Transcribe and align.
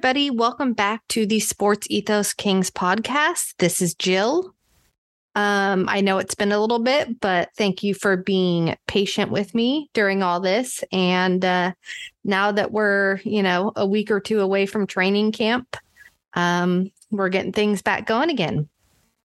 everybody. 0.00 0.30
Welcome 0.30 0.72
back 0.72 1.06
to 1.08 1.26
the 1.26 1.40
Sports 1.40 1.86
Ethos 1.90 2.32
Kings 2.32 2.70
podcast. 2.70 3.52
This 3.58 3.82
is 3.82 3.94
Jill. 3.94 4.54
Um, 5.34 5.90
I 5.90 6.00
know 6.00 6.16
it's 6.16 6.34
been 6.34 6.52
a 6.52 6.58
little 6.58 6.78
bit, 6.78 7.20
but 7.20 7.50
thank 7.58 7.82
you 7.82 7.92
for 7.92 8.16
being 8.16 8.74
patient 8.86 9.30
with 9.30 9.54
me 9.54 9.90
during 9.92 10.22
all 10.22 10.40
this. 10.40 10.82
And 10.90 11.44
uh, 11.44 11.72
now 12.24 12.50
that 12.50 12.72
we're, 12.72 13.20
you 13.24 13.42
know, 13.42 13.72
a 13.76 13.86
week 13.86 14.10
or 14.10 14.20
two 14.20 14.40
away 14.40 14.64
from 14.64 14.86
training 14.86 15.32
camp, 15.32 15.76
um, 16.32 16.90
we're 17.10 17.28
getting 17.28 17.52
things 17.52 17.82
back 17.82 18.06
going 18.06 18.30
again. 18.30 18.70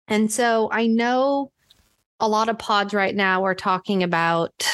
And 0.07 0.31
so 0.31 0.69
I 0.71 0.87
know 0.87 1.51
a 2.21 2.29
lot 2.29 2.49
of 2.49 2.57
pods 2.57 2.95
right 2.95 3.17
now 3.17 3.45
are 3.47 3.57
talking 3.57 4.05
about, 4.05 4.65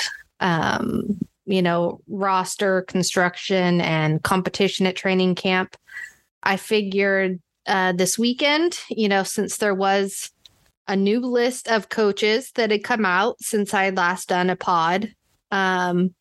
um, 0.41 1.18
you 1.49 1.63
know, 1.63 2.01
roster 2.09 2.83
construction 2.83 3.81
and 3.81 4.23
competition 4.23 4.87
at 4.87 4.97
training 4.97 5.35
camp. 5.35 5.77
I 6.43 6.57
figured 6.57 7.41
uh, 7.67 7.93
this 7.93 8.19
weekend, 8.19 8.79
you 8.91 9.09
know, 9.09 9.23
since 9.23 9.57
there 9.57 9.75
was 9.75 10.31
a 10.87 10.95
new 10.95 11.21
list 11.21 11.69
of 11.69 11.89
coaches 11.89 12.53
that 12.55 12.71
had 12.71 12.85
come 12.85 13.05
out 13.05 13.37
since 13.41 13.75
I 13.75 13.85
had 13.85 13.97
last 13.97 14.29
done 14.29 14.51
a 14.51 14.57
pod. 14.57 15.13
Um, 15.51 16.15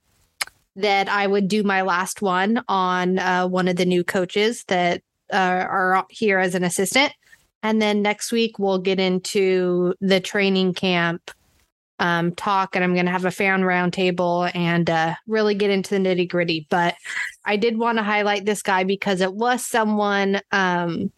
that 0.77 1.09
I 1.09 1.25
would 1.25 1.47
do 1.47 1.63
my 1.63 1.81
last 1.81 2.21
one 2.21 2.63
on 2.67 3.17
uh, 3.17 3.47
one 3.47 3.67
of 3.67 3.77
the 3.77 3.85
new 3.85 4.03
coaches 4.03 4.63
that 4.67 5.01
uh, 5.33 5.65
are 5.67 6.05
here 6.09 6.37
as 6.37 6.53
an 6.53 6.63
assistant. 6.63 7.13
And 7.63 7.81
then 7.81 8.03
next 8.03 8.31
week, 8.31 8.59
we'll 8.59 8.77
get 8.77 8.99
into 8.99 9.95
the 9.99 10.19
training 10.19 10.75
camp 10.75 11.31
um, 11.99 12.33
talk, 12.35 12.75
and 12.75 12.83
I'm 12.83 12.93
going 12.93 13.05
to 13.05 13.11
have 13.11 13.25
a 13.25 13.31
fan 13.31 13.61
roundtable 13.61 14.51
and 14.55 14.89
uh, 14.89 15.15
really 15.27 15.55
get 15.55 15.71
into 15.71 15.97
the 15.97 15.99
nitty 15.99 16.29
gritty. 16.29 16.67
But 16.69 16.95
I 17.45 17.57
did 17.57 17.77
want 17.77 17.97
to 17.97 18.03
highlight 18.03 18.45
this 18.45 18.61
guy 18.61 18.83
because 18.83 19.21
it 19.21 19.33
was 19.33 19.65
someone 19.65 20.41
um, 20.51 21.11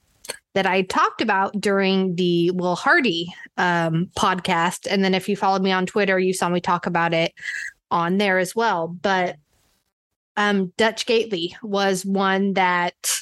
that 0.54 0.66
I 0.66 0.84
talked 0.84 1.22
about 1.22 1.60
during 1.60 2.16
the 2.16 2.52
Will 2.52 2.76
Hardy 2.76 3.34
um, 3.58 4.10
podcast. 4.18 4.88
And 4.90 5.04
then 5.04 5.14
if 5.14 5.30
you 5.30 5.36
followed 5.36 5.62
me 5.62 5.72
on 5.72 5.86
Twitter, 5.86 6.18
you 6.18 6.34
saw 6.34 6.50
me 6.50 6.62
talk 6.62 6.86
about 6.86 7.14
it 7.14 7.34
on 7.92 8.18
there 8.18 8.38
as 8.40 8.56
well. 8.56 8.88
But 8.88 9.36
um, 10.38 10.72
Dutch 10.78 11.06
Gaitley 11.06 11.54
was 11.62 12.06
one 12.06 12.54
that 12.54 13.22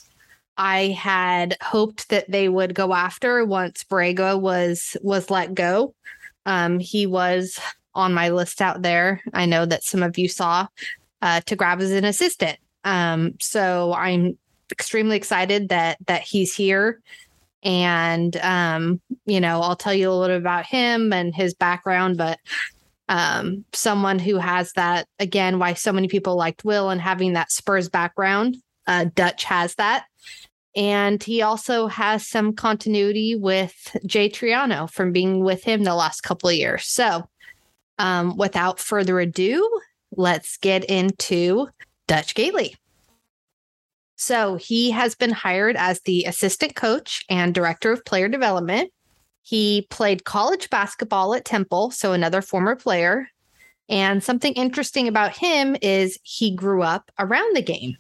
I 0.58 0.88
had 0.88 1.58
hoped 1.62 2.10
that 2.10 2.30
they 2.30 2.50
would 2.50 2.74
go 2.74 2.94
after 2.94 3.46
once 3.46 3.84
Borrego 3.84 4.40
was 4.40 4.98
was 5.02 5.30
let 5.30 5.54
go. 5.54 5.94
Um, 6.48 6.80
he 6.80 7.06
was 7.06 7.60
on 7.94 8.14
my 8.14 8.30
list 8.30 8.62
out 8.62 8.82
there. 8.82 9.22
I 9.34 9.46
know 9.46 9.66
that 9.66 9.84
some 9.84 10.02
of 10.02 10.18
you 10.18 10.28
saw 10.28 10.68
uh, 11.22 11.42
to 11.42 11.56
grab 11.56 11.82
as 11.82 11.92
an 11.92 12.06
assistant. 12.06 12.58
Um, 12.84 13.36
so 13.40 13.94
I'm 13.94 14.38
extremely 14.72 15.16
excited 15.16 15.70
that 15.70 15.98
that 16.08 16.22
he's 16.24 16.54
here 16.54 17.00
and 17.64 18.36
um 18.38 19.02
you 19.26 19.40
know 19.40 19.62
i'll 19.62 19.76
tell 19.76 19.94
you 19.94 20.10
a 20.10 20.14
little 20.14 20.36
bit 20.36 20.42
about 20.42 20.66
him 20.66 21.12
and 21.14 21.34
his 21.34 21.54
background 21.54 22.18
but 22.18 22.40
um 23.10 23.66
someone 23.74 24.20
who 24.20 24.38
has 24.38 24.74
that 24.74 25.08
again 25.20 25.58
why 25.58 25.74
so 25.74 25.92
many 25.92 26.08
people 26.08 26.36
liked 26.36 26.66
will 26.66 26.90
and 26.90 27.02
having 27.02 27.34
that 27.34 27.52
spurs 27.52 27.90
background 27.90 28.58
uh 28.88 29.06
dutch 29.16 29.44
has 29.44 29.76
that 29.76 30.06
and 30.78 31.22
he 31.22 31.42
also 31.42 31.88
has 31.88 32.26
some 32.26 32.54
continuity 32.54 33.36
with 33.36 33.98
jay 34.06 34.30
triano 34.30 34.90
from 34.90 35.12
being 35.12 35.44
with 35.44 35.64
him 35.64 35.84
the 35.84 35.96
last 35.96 36.22
couple 36.22 36.48
of 36.48 36.56
years 36.56 36.88
so 36.88 37.28
um 38.00 38.38
without 38.38 38.80
further 38.80 39.20
ado 39.20 39.68
let's 40.16 40.58
get 40.58 40.86
into 40.86 41.68
dutch 42.08 42.34
gaitley 42.36 42.76
so 44.18 44.56
he 44.56 44.92
has 44.92 45.14
been 45.14 45.32
hired 45.32 45.78
as 45.78 46.02
the 46.02 46.26
assistant 46.26 46.76
coach 46.76 47.24
and 47.30 47.54
director 47.54 47.92
of 47.92 48.04
player 48.04 48.28
development. 48.28 48.92
He 49.44 49.88
played 49.92 50.26
college 50.26 50.70
basketball 50.72 51.36
at 51.36 51.46
Temple, 51.46 51.92
so 51.92 52.14
another 52.14 52.42
former 52.42 52.76
player. 52.76 53.30
And 53.88 54.22
something 54.24 54.54
interesting 54.54 55.08
about 55.08 55.38
him 55.38 55.78
is 55.82 56.20
he 56.24 56.54
grew 56.54 56.82
up 56.82 57.12
around 57.20 57.56
the 57.56 57.62
game. 57.62 57.96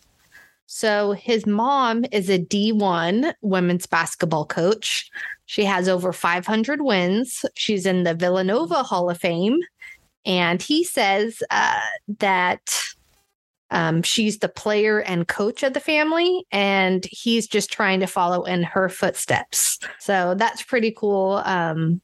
So 0.67 1.13
his 1.13 1.45
mom 1.45 2.05
is 2.11 2.29
a 2.29 2.38
D1 2.38 3.33
women's 3.41 3.88
basketball 3.88 4.45
coach. 4.45 5.09
She 5.45 5.63
has 5.63 5.88
over 5.88 6.13
500 6.13 6.81
wins. 6.81 7.45
She's 7.55 7.85
in 7.85 8.03
the 8.03 8.13
Villanova 8.13 8.83
Hall 8.83 9.09
of 9.09 9.17
Fame. 9.17 9.59
And 10.25 10.61
he 10.61 10.83
says 10.83 11.41
uh, 11.50 11.79
that 12.19 12.69
um, 13.72 14.01
she's 14.01 14.39
the 14.39 14.50
player 14.50 15.00
and 15.00 15.27
coach 15.27 15.63
of 15.63 15.73
the 15.73 15.79
family, 15.79 16.45
and 16.51 17.06
he's 17.11 17.47
just 17.47 17.72
trying 17.72 18.00
to 18.00 18.07
follow 18.07 18.44
in 18.44 18.63
her 18.63 18.89
footsteps. 18.89 19.79
So 20.00 20.35
that's 20.35 20.63
pretty 20.63 20.91
cool. 20.91 21.41
Um, 21.45 22.01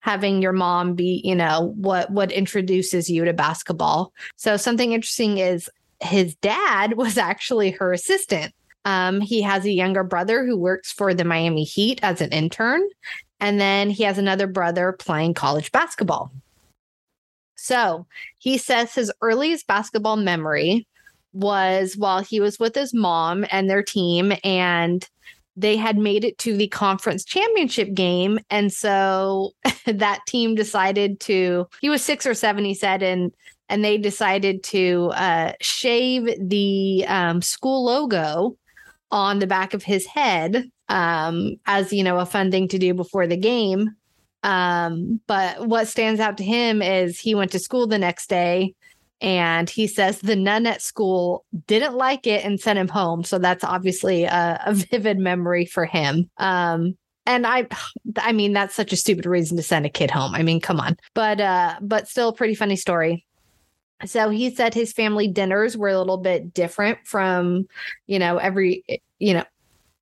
having 0.00 0.40
your 0.40 0.52
mom 0.52 0.94
be, 0.94 1.20
you 1.24 1.34
know, 1.34 1.72
what 1.76 2.10
what 2.10 2.32
introduces 2.32 3.10
you 3.10 3.24
to 3.24 3.32
basketball. 3.32 4.12
So 4.36 4.56
something 4.56 4.92
interesting 4.92 5.38
is 5.38 5.68
his 6.00 6.34
dad 6.36 6.94
was 6.96 7.18
actually 7.18 7.70
her 7.72 7.92
assistant. 7.92 8.52
Um, 8.84 9.20
he 9.20 9.42
has 9.42 9.64
a 9.64 9.70
younger 9.70 10.02
brother 10.02 10.44
who 10.44 10.56
works 10.56 10.90
for 10.90 11.12
the 11.12 11.24
Miami 11.24 11.64
Heat 11.64 12.00
as 12.02 12.20
an 12.20 12.30
intern, 12.30 12.82
and 13.38 13.60
then 13.60 13.90
he 13.90 14.04
has 14.04 14.16
another 14.16 14.46
brother 14.46 14.92
playing 14.92 15.34
college 15.34 15.70
basketball. 15.70 16.32
So 17.56 18.06
he 18.38 18.56
says 18.56 18.94
his 18.94 19.12
earliest 19.20 19.66
basketball 19.66 20.16
memory 20.16 20.86
was 21.32 21.96
while 21.96 22.20
he 22.20 22.40
was 22.40 22.58
with 22.58 22.74
his 22.74 22.94
mom 22.94 23.44
and 23.50 23.68
their 23.68 23.82
team 23.82 24.32
and 24.42 25.06
they 25.56 25.76
had 25.76 25.98
made 25.98 26.24
it 26.24 26.38
to 26.38 26.56
the 26.56 26.68
conference 26.68 27.24
championship 27.24 27.92
game 27.92 28.38
and 28.50 28.72
so 28.72 29.52
that 29.86 30.20
team 30.26 30.54
decided 30.54 31.20
to 31.20 31.66
he 31.80 31.88
was 31.88 32.02
6 32.02 32.26
or 32.26 32.34
7 32.34 32.64
he 32.64 32.74
said 32.74 33.02
and 33.02 33.32
and 33.70 33.84
they 33.84 33.96
decided 33.96 34.62
to 34.64 35.10
uh, 35.14 35.52
shave 35.60 36.28
the 36.38 37.04
um, 37.08 37.40
school 37.40 37.84
logo 37.84 38.56
on 39.10 39.38
the 39.38 39.46
back 39.46 39.72
of 39.72 39.82
his 39.82 40.06
head 40.06 40.70
um, 40.88 41.56
as 41.66 41.92
you 41.92 42.04
know 42.04 42.18
a 42.18 42.26
fun 42.26 42.50
thing 42.50 42.68
to 42.68 42.78
do 42.78 42.92
before 42.92 43.26
the 43.26 43.36
game 43.36 43.90
um, 44.42 45.20
but 45.26 45.66
what 45.66 45.88
stands 45.88 46.20
out 46.20 46.38
to 46.38 46.44
him 46.44 46.82
is 46.82 47.18
he 47.18 47.34
went 47.34 47.52
to 47.52 47.58
school 47.58 47.86
the 47.86 47.98
next 47.98 48.28
day 48.28 48.74
and 49.20 49.68
he 49.68 49.86
says 49.86 50.20
the 50.20 50.36
nun 50.36 50.66
at 50.66 50.80
school 50.80 51.44
didn't 51.66 51.94
like 51.94 52.26
it 52.26 52.44
and 52.44 52.58
sent 52.58 52.78
him 52.78 52.88
home. 52.88 53.22
So 53.22 53.38
that's 53.38 53.64
obviously 53.64 54.24
a, 54.24 54.62
a 54.64 54.74
vivid 54.90 55.18
memory 55.18 55.66
for 55.66 55.84
him. 55.84 56.30
Um, 56.38 56.96
and 57.26 57.46
I, 57.46 57.66
I 58.16 58.32
mean, 58.32 58.54
that's 58.54 58.74
such 58.74 58.92
a 58.92 58.96
stupid 58.96 59.26
reason 59.26 59.56
to 59.58 59.62
send 59.62 59.84
a 59.84 59.90
kid 59.90 60.10
home. 60.10 60.34
I 60.34 60.42
mean, 60.42 60.60
come 60.60 60.80
on, 60.80 60.96
but 61.14 61.40
uh, 61.40 61.76
but 61.80 62.08
still 62.08 62.30
a 62.30 62.34
pretty 62.34 62.54
funny 62.54 62.76
story. 62.76 63.26
So 64.06 64.30
he 64.30 64.54
said 64.54 64.74
his 64.74 64.92
family 64.92 65.28
dinners 65.28 65.76
were 65.76 65.88
a 65.88 65.98
little 65.98 66.16
bit 66.18 66.54
different 66.54 66.98
from, 67.04 67.66
you 68.06 68.18
know, 68.18 68.38
every, 68.38 68.84
you 69.18 69.34
know, 69.34 69.44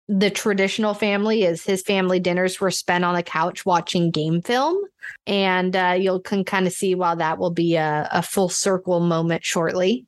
the 0.09 0.31
traditional 0.31 0.95
family 0.95 1.45
is 1.45 1.65
his 1.65 1.83
family 1.83 2.19
dinners 2.19 2.61
were 2.61 2.71
spent 2.71 3.05
on 3.05 3.15
the 3.15 3.23
couch 3.23 3.67
watching 3.67 4.11
game 4.11 4.41
film. 4.41 4.83
And 5.27 5.77
uh, 5.77 5.97
you 5.99 6.21
can 6.21 6.45
kind 6.45 6.67
of 6.67 6.73
see 6.73 6.95
why 6.95 7.15
that 7.15 7.39
will 7.39 7.51
be 7.51 7.77
a, 7.77 8.09
a, 8.11 8.23
full 8.23 8.49
circle 8.49 9.01
moment 9.01 9.45
shortly 9.45 10.07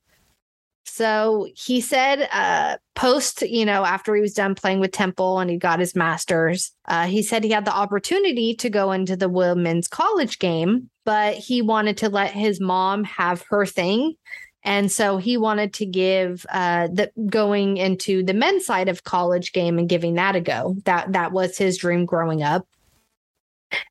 so 0.90 1.48
he 1.54 1.80
said 1.80 2.28
uh, 2.32 2.76
post 2.94 3.42
you 3.42 3.64
know 3.64 3.84
after 3.84 4.14
he 4.14 4.20
was 4.20 4.34
done 4.34 4.54
playing 4.54 4.80
with 4.80 4.92
temple 4.92 5.38
and 5.38 5.50
he 5.50 5.56
got 5.56 5.78
his 5.78 5.94
masters 5.94 6.72
uh, 6.86 7.06
he 7.06 7.22
said 7.22 7.44
he 7.44 7.50
had 7.50 7.64
the 7.64 7.74
opportunity 7.74 8.54
to 8.54 8.68
go 8.68 8.92
into 8.92 9.16
the 9.16 9.28
women's 9.28 9.88
college 9.88 10.38
game 10.38 10.90
but 11.04 11.34
he 11.34 11.62
wanted 11.62 11.96
to 11.96 12.08
let 12.08 12.32
his 12.32 12.60
mom 12.60 13.04
have 13.04 13.42
her 13.48 13.64
thing 13.64 14.14
and 14.62 14.92
so 14.92 15.16
he 15.16 15.36
wanted 15.36 15.72
to 15.74 15.86
give 15.86 16.44
uh, 16.50 16.88
the 16.88 17.10
going 17.26 17.78
into 17.78 18.22
the 18.22 18.34
men's 18.34 18.66
side 18.66 18.88
of 18.88 19.04
college 19.04 19.52
game 19.52 19.78
and 19.78 19.88
giving 19.88 20.14
that 20.14 20.36
a 20.36 20.40
go. 20.40 20.76
That 20.84 21.12
that 21.12 21.32
was 21.32 21.56
his 21.56 21.78
dream 21.78 22.04
growing 22.04 22.42
up. 22.42 22.66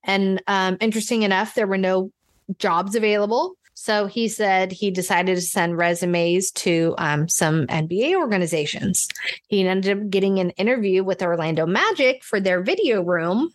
And 0.04 0.44
um, 0.48 0.78
interesting 0.80 1.24
enough, 1.24 1.56
there 1.56 1.68
were 1.68 1.78
no 1.78 2.12
jobs 2.58 2.96
available. 2.96 3.56
So 3.82 4.08
he 4.08 4.28
said 4.28 4.74
he 4.74 4.92
decided 4.92 5.36
to 5.36 5.42
send 5.42 5.78
resumes 5.78 6.52
to 6.52 6.96
um, 6.98 7.30
some 7.30 7.66
NBA 7.68 8.14
organizations. 8.16 9.08
He 9.48 9.66
ended 9.66 9.98
up 9.98 10.10
getting 10.10 10.38
an 10.40 10.50
interview 10.52 11.02
with 11.02 11.22
Orlando 11.22 11.66
Magic 11.66 12.22
for 12.26 12.42
their 12.42 12.62
video 12.62 13.02
room, 13.02 13.54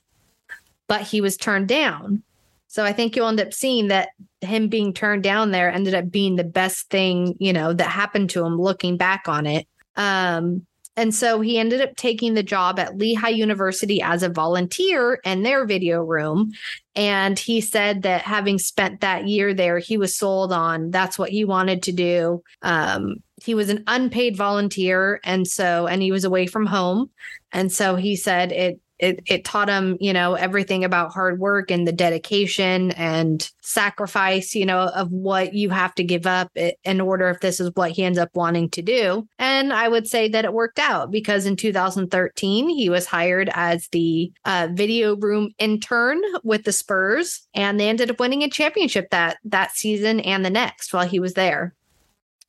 but 0.88 1.02
he 1.02 1.20
was 1.20 1.36
turned 1.36 1.68
down. 1.68 2.22
So 2.68 2.86
I 2.86 2.94
think 2.94 3.14
you'll 3.14 3.28
end 3.28 3.38
up 3.38 3.52
seeing 3.52 3.88
that 3.88 4.08
him 4.40 4.68
being 4.68 4.94
turned 4.94 5.24
down 5.24 5.50
there 5.50 5.70
ended 5.70 5.92
up 5.92 6.10
being 6.10 6.36
the 6.36 6.42
best 6.42 6.88
thing, 6.88 7.36
you 7.38 7.52
know, 7.52 7.74
that 7.74 7.90
happened 7.90 8.30
to 8.30 8.46
him 8.46 8.58
looking 8.58 8.96
back 8.96 9.28
on 9.28 9.44
it. 9.44 9.68
Um, 9.94 10.66
And 10.96 11.14
so 11.14 11.40
he 11.40 11.58
ended 11.58 11.80
up 11.80 11.96
taking 11.96 12.34
the 12.34 12.42
job 12.42 12.78
at 12.78 12.96
Lehigh 12.96 13.30
University 13.30 14.00
as 14.00 14.22
a 14.22 14.28
volunteer 14.28 15.20
in 15.24 15.42
their 15.42 15.66
video 15.66 16.00
room. 16.00 16.52
And 16.94 17.38
he 17.38 17.60
said 17.60 18.02
that 18.02 18.22
having 18.22 18.58
spent 18.58 19.00
that 19.00 19.26
year 19.26 19.52
there, 19.52 19.78
he 19.78 19.96
was 19.96 20.16
sold 20.16 20.52
on 20.52 20.90
that's 20.90 21.18
what 21.18 21.30
he 21.30 21.44
wanted 21.44 21.82
to 21.84 21.92
do. 21.92 22.42
Um, 22.62 23.16
he 23.42 23.54
was 23.54 23.68
an 23.68 23.82
unpaid 23.88 24.36
volunteer. 24.36 25.20
And 25.24 25.46
so, 25.46 25.86
and 25.86 26.00
he 26.00 26.12
was 26.12 26.24
away 26.24 26.46
from 26.46 26.66
home. 26.66 27.10
And 27.50 27.72
so 27.72 27.96
he 27.96 28.14
said 28.14 28.52
it 28.52 28.80
it 29.04 29.22
it 29.26 29.44
taught 29.44 29.68
him 29.68 29.96
you 30.00 30.12
know 30.12 30.34
everything 30.34 30.84
about 30.84 31.12
hard 31.12 31.38
work 31.38 31.70
and 31.70 31.86
the 31.86 31.92
dedication 31.92 32.90
and 32.92 33.50
sacrifice 33.62 34.54
you 34.54 34.66
know 34.66 34.80
of 34.94 35.10
what 35.10 35.54
you 35.54 35.70
have 35.70 35.94
to 35.94 36.04
give 36.04 36.26
up 36.26 36.50
in 36.54 37.00
order 37.00 37.28
if 37.28 37.40
this 37.40 37.60
is 37.60 37.70
what 37.74 37.90
he 37.90 38.04
ends 38.04 38.18
up 38.18 38.30
wanting 38.34 38.68
to 38.70 38.82
do. 38.82 39.26
And 39.38 39.72
i 39.72 39.88
would 39.88 40.08
say 40.08 40.28
that 40.28 40.44
it 40.44 40.52
worked 40.52 40.78
out 40.78 41.10
because 41.10 41.46
in 41.46 41.56
2013 41.56 42.68
he 42.68 42.88
was 42.88 43.06
hired 43.06 43.50
as 43.54 43.88
the 43.88 44.32
uh, 44.44 44.68
video 44.72 45.16
room 45.16 45.50
intern 45.58 46.20
with 46.42 46.64
the 46.64 46.72
spurs 46.72 47.46
and 47.54 47.78
they 47.78 47.88
ended 47.88 48.10
up 48.10 48.20
winning 48.20 48.42
a 48.42 48.50
championship 48.50 49.10
that 49.10 49.38
that 49.44 49.72
season 49.72 50.20
and 50.20 50.44
the 50.44 50.50
next 50.50 50.92
while 50.92 51.06
he 51.06 51.20
was 51.20 51.34
there 51.34 51.74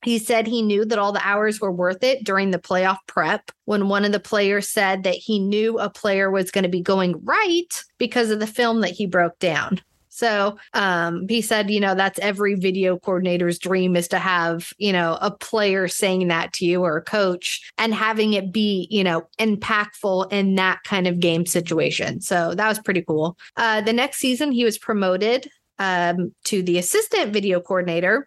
he 0.02 0.18
said 0.18 0.46
he 0.46 0.62
knew 0.62 0.84
that 0.84 0.98
all 0.98 1.12
the 1.12 1.26
hours 1.26 1.60
were 1.60 1.72
worth 1.72 2.02
it 2.02 2.24
during 2.24 2.50
the 2.50 2.58
playoff 2.58 2.98
prep 3.06 3.50
when 3.64 3.88
one 3.88 4.04
of 4.04 4.12
the 4.12 4.20
players 4.20 4.68
said 4.68 5.02
that 5.04 5.14
he 5.14 5.38
knew 5.38 5.78
a 5.78 5.90
player 5.90 6.30
was 6.30 6.50
going 6.50 6.64
to 6.64 6.68
be 6.70 6.82
going 6.82 7.22
right 7.24 7.82
because 7.98 8.30
of 8.30 8.40
the 8.40 8.46
film 8.46 8.80
that 8.80 8.90
he 8.90 9.06
broke 9.06 9.38
down. 9.38 9.80
So 10.16 10.56
um, 10.72 11.26
he 11.28 11.42
said, 11.42 11.70
you 11.70 11.78
know, 11.78 11.94
that's 11.94 12.18
every 12.20 12.54
video 12.54 12.98
coordinator's 12.98 13.58
dream 13.58 13.96
is 13.96 14.08
to 14.08 14.18
have, 14.18 14.72
you 14.78 14.90
know, 14.90 15.18
a 15.20 15.30
player 15.30 15.88
saying 15.88 16.28
that 16.28 16.54
to 16.54 16.64
you 16.64 16.82
or 16.82 16.96
a 16.96 17.02
coach 17.02 17.70
and 17.76 17.92
having 17.92 18.32
it 18.32 18.50
be, 18.50 18.88
you 18.90 19.04
know, 19.04 19.28
impactful 19.38 20.32
in 20.32 20.54
that 20.54 20.82
kind 20.84 21.06
of 21.06 21.20
game 21.20 21.44
situation. 21.44 22.22
So 22.22 22.54
that 22.54 22.66
was 22.66 22.78
pretty 22.78 23.02
cool. 23.02 23.36
Uh, 23.58 23.82
the 23.82 23.92
next 23.92 24.16
season, 24.16 24.52
he 24.52 24.64
was 24.64 24.78
promoted 24.78 25.50
um, 25.78 26.34
to 26.44 26.62
the 26.62 26.78
assistant 26.78 27.34
video 27.34 27.60
coordinator 27.60 28.26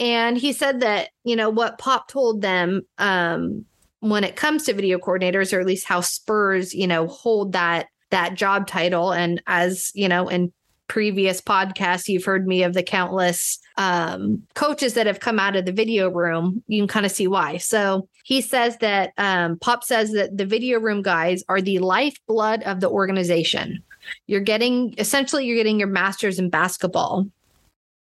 and 0.00 0.38
he 0.38 0.54
said 0.54 0.80
that, 0.80 1.10
you 1.24 1.36
know, 1.36 1.50
what 1.50 1.78
Pop 1.78 2.08
told 2.08 2.40
them 2.40 2.82
um, 2.96 3.66
when 4.00 4.24
it 4.24 4.34
comes 4.34 4.64
to 4.64 4.72
video 4.72 4.98
coordinators, 4.98 5.52
or 5.52 5.60
at 5.60 5.66
least 5.66 5.86
how 5.86 6.00
Spurs, 6.00 6.74
you 6.74 6.86
know, 6.86 7.06
hold 7.06 7.52
that 7.52 7.88
that 8.08 8.34
job 8.34 8.66
title. 8.66 9.12
And 9.12 9.40
as, 9.46 9.92
you 9.94 10.08
know, 10.08 10.26
in 10.26 10.52
previous 10.88 11.40
podcasts, 11.40 12.08
you've 12.08 12.24
heard 12.24 12.46
me 12.46 12.64
of 12.64 12.74
the 12.74 12.82
countless 12.82 13.60
um, 13.76 14.42
coaches 14.54 14.94
that 14.94 15.06
have 15.06 15.20
come 15.20 15.38
out 15.38 15.54
of 15.54 15.64
the 15.64 15.72
video 15.72 16.10
room. 16.10 16.64
You 16.66 16.80
can 16.80 16.88
kind 16.88 17.06
of 17.06 17.12
see 17.12 17.28
why. 17.28 17.58
So 17.58 18.08
he 18.24 18.40
says 18.40 18.78
that 18.78 19.12
um, 19.18 19.58
Pop 19.58 19.84
says 19.84 20.12
that 20.12 20.36
the 20.36 20.46
video 20.46 20.80
room 20.80 21.02
guys 21.02 21.44
are 21.48 21.60
the 21.60 21.78
lifeblood 21.78 22.62
of 22.64 22.80
the 22.80 22.88
organization. 22.88 23.84
You're 24.26 24.40
getting 24.40 24.94
essentially 24.96 25.44
you're 25.44 25.58
getting 25.58 25.78
your 25.78 25.88
masters 25.88 26.38
in 26.38 26.48
basketball 26.48 27.26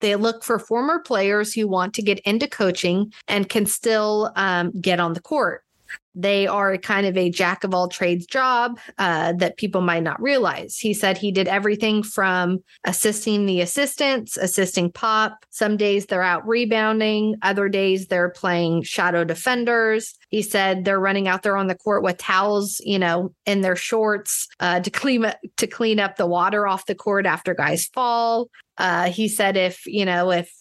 they 0.03 0.17
look 0.17 0.43
for 0.43 0.59
former 0.59 0.99
players 0.99 1.53
who 1.53 1.65
want 1.65 1.93
to 1.93 2.01
get 2.01 2.19
into 2.19 2.45
coaching 2.45 3.13
and 3.29 3.47
can 3.47 3.65
still 3.65 4.33
um, 4.35 4.71
get 4.81 4.99
on 4.99 5.13
the 5.13 5.21
court. 5.21 5.63
They 6.15 6.47
are 6.47 6.77
kind 6.77 7.07
of 7.07 7.17
a 7.17 7.29
jack 7.29 7.63
of 7.63 7.73
all 7.73 7.87
trades 7.87 8.25
job 8.25 8.79
uh, 8.97 9.33
that 9.33 9.57
people 9.57 9.81
might 9.81 10.03
not 10.03 10.21
realize. 10.21 10.77
He 10.77 10.93
said 10.93 11.17
he 11.17 11.31
did 11.31 11.47
everything 11.47 12.03
from 12.03 12.63
assisting 12.83 13.45
the 13.45 13.61
assistants, 13.61 14.37
assisting 14.37 14.91
Pop. 14.91 15.45
Some 15.49 15.77
days 15.77 16.05
they're 16.05 16.21
out 16.21 16.47
rebounding, 16.47 17.35
other 17.41 17.69
days 17.69 18.07
they're 18.07 18.29
playing 18.29 18.83
shadow 18.83 19.23
defenders. 19.23 20.13
He 20.29 20.41
said 20.41 20.85
they're 20.85 20.99
running 20.99 21.27
out 21.27 21.43
there 21.43 21.57
on 21.57 21.67
the 21.67 21.75
court 21.75 22.03
with 22.03 22.17
towels, 22.17 22.81
you 22.83 22.99
know, 22.99 23.33
in 23.45 23.61
their 23.61 23.75
shorts 23.75 24.47
uh, 24.59 24.79
to 24.79 24.89
clean 24.89 25.31
to 25.57 25.67
clean 25.67 25.99
up 25.99 26.15
the 26.15 26.27
water 26.27 26.67
off 26.67 26.85
the 26.85 26.95
court 26.95 27.25
after 27.25 27.53
guys 27.53 27.85
fall. 27.85 28.49
Uh, 28.77 29.09
he 29.09 29.27
said 29.27 29.57
if 29.57 29.85
you 29.85 30.05
know 30.05 30.31
if 30.31 30.51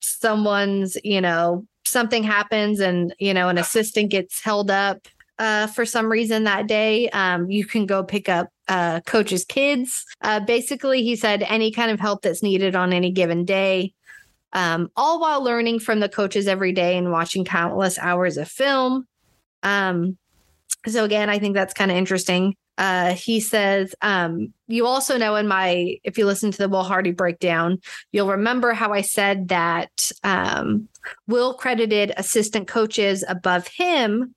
someone's 0.00 0.96
you 1.02 1.20
know 1.20 1.66
something 1.86 2.22
happens 2.22 2.80
and 2.80 3.14
you 3.18 3.32
know 3.34 3.48
an 3.48 3.58
assistant 3.58 4.10
gets 4.10 4.42
held 4.42 4.70
up 4.70 5.06
uh, 5.38 5.66
for 5.68 5.84
some 5.84 6.10
reason 6.10 6.44
that 6.44 6.66
day, 6.66 7.08
um, 7.10 7.50
you 7.50 7.66
can 7.66 7.86
go 7.86 8.02
pick 8.02 8.28
up 8.28 8.48
uh, 8.68 9.00
coach's 9.00 9.44
kids. 9.44 10.04
Uh, 10.22 10.40
basically, 10.40 11.02
he 11.02 11.14
said 11.14 11.42
any 11.42 11.70
kind 11.70 11.90
of 11.90 12.00
help 12.00 12.22
that's 12.22 12.42
needed 12.42 12.74
on 12.74 12.92
any 12.92 13.10
given 13.10 13.44
day, 13.44 13.92
um, 14.54 14.90
all 14.96 15.20
while 15.20 15.42
learning 15.42 15.78
from 15.78 16.00
the 16.00 16.08
coaches 16.08 16.48
every 16.48 16.72
day 16.72 16.96
and 16.96 17.12
watching 17.12 17.44
countless 17.44 17.98
hours 17.98 18.38
of 18.38 18.48
film. 18.48 19.06
Um, 19.62 20.16
so 20.86 21.04
again, 21.04 21.28
I 21.28 21.38
think 21.38 21.54
that's 21.54 21.74
kind 21.74 21.90
of 21.90 21.96
interesting. 21.96 22.56
Uh, 22.78 23.14
he 23.14 23.40
says, 23.40 23.94
um, 24.02 24.52
you 24.68 24.86
also 24.86 25.16
know 25.16 25.36
in 25.36 25.48
my, 25.48 25.98
if 26.04 26.18
you 26.18 26.26
listen 26.26 26.50
to 26.50 26.58
the 26.58 26.68
Will 26.68 26.82
Hardy 26.82 27.12
breakdown, 27.12 27.78
you'll 28.12 28.30
remember 28.30 28.72
how 28.72 28.92
I 28.92 29.00
said 29.00 29.48
that 29.48 30.10
um, 30.24 30.88
Will 31.26 31.54
credited 31.54 32.12
assistant 32.16 32.68
coaches 32.68 33.24
above 33.26 33.66
him 33.68 34.34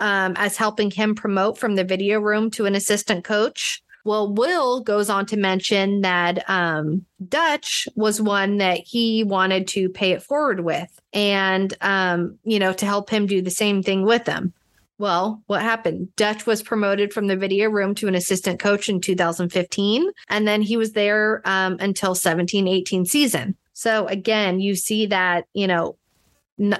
um, 0.00 0.34
as 0.36 0.56
helping 0.56 0.90
him 0.90 1.14
promote 1.14 1.58
from 1.58 1.74
the 1.74 1.84
video 1.84 2.18
room 2.20 2.50
to 2.52 2.66
an 2.66 2.74
assistant 2.74 3.24
coach. 3.24 3.82
Well, 4.04 4.32
Will 4.32 4.80
goes 4.80 5.08
on 5.08 5.26
to 5.26 5.36
mention 5.36 6.00
that 6.00 6.48
um, 6.50 7.06
Dutch 7.28 7.86
was 7.94 8.20
one 8.20 8.56
that 8.56 8.78
he 8.78 9.22
wanted 9.22 9.68
to 9.68 9.88
pay 9.88 10.10
it 10.10 10.22
forward 10.22 10.60
with 10.60 10.90
and, 11.12 11.72
um, 11.80 12.38
you 12.42 12.58
know, 12.58 12.72
to 12.72 12.86
help 12.86 13.10
him 13.10 13.26
do 13.26 13.42
the 13.42 13.50
same 13.50 13.82
thing 13.82 14.02
with 14.02 14.24
them. 14.24 14.54
Well, 15.02 15.42
what 15.48 15.62
happened? 15.62 16.14
Dutch 16.14 16.46
was 16.46 16.62
promoted 16.62 17.12
from 17.12 17.26
the 17.26 17.36
video 17.36 17.68
room 17.68 17.92
to 17.96 18.06
an 18.06 18.14
assistant 18.14 18.60
coach 18.60 18.88
in 18.88 19.00
2015, 19.00 20.08
and 20.28 20.46
then 20.46 20.62
he 20.62 20.76
was 20.76 20.92
there 20.92 21.42
um, 21.44 21.76
until 21.80 22.14
17 22.14 22.68
18 22.68 23.04
season. 23.04 23.56
So 23.72 24.06
again, 24.06 24.60
you 24.60 24.76
see 24.76 25.06
that, 25.06 25.46
you 25.54 25.66
know, 25.66 25.96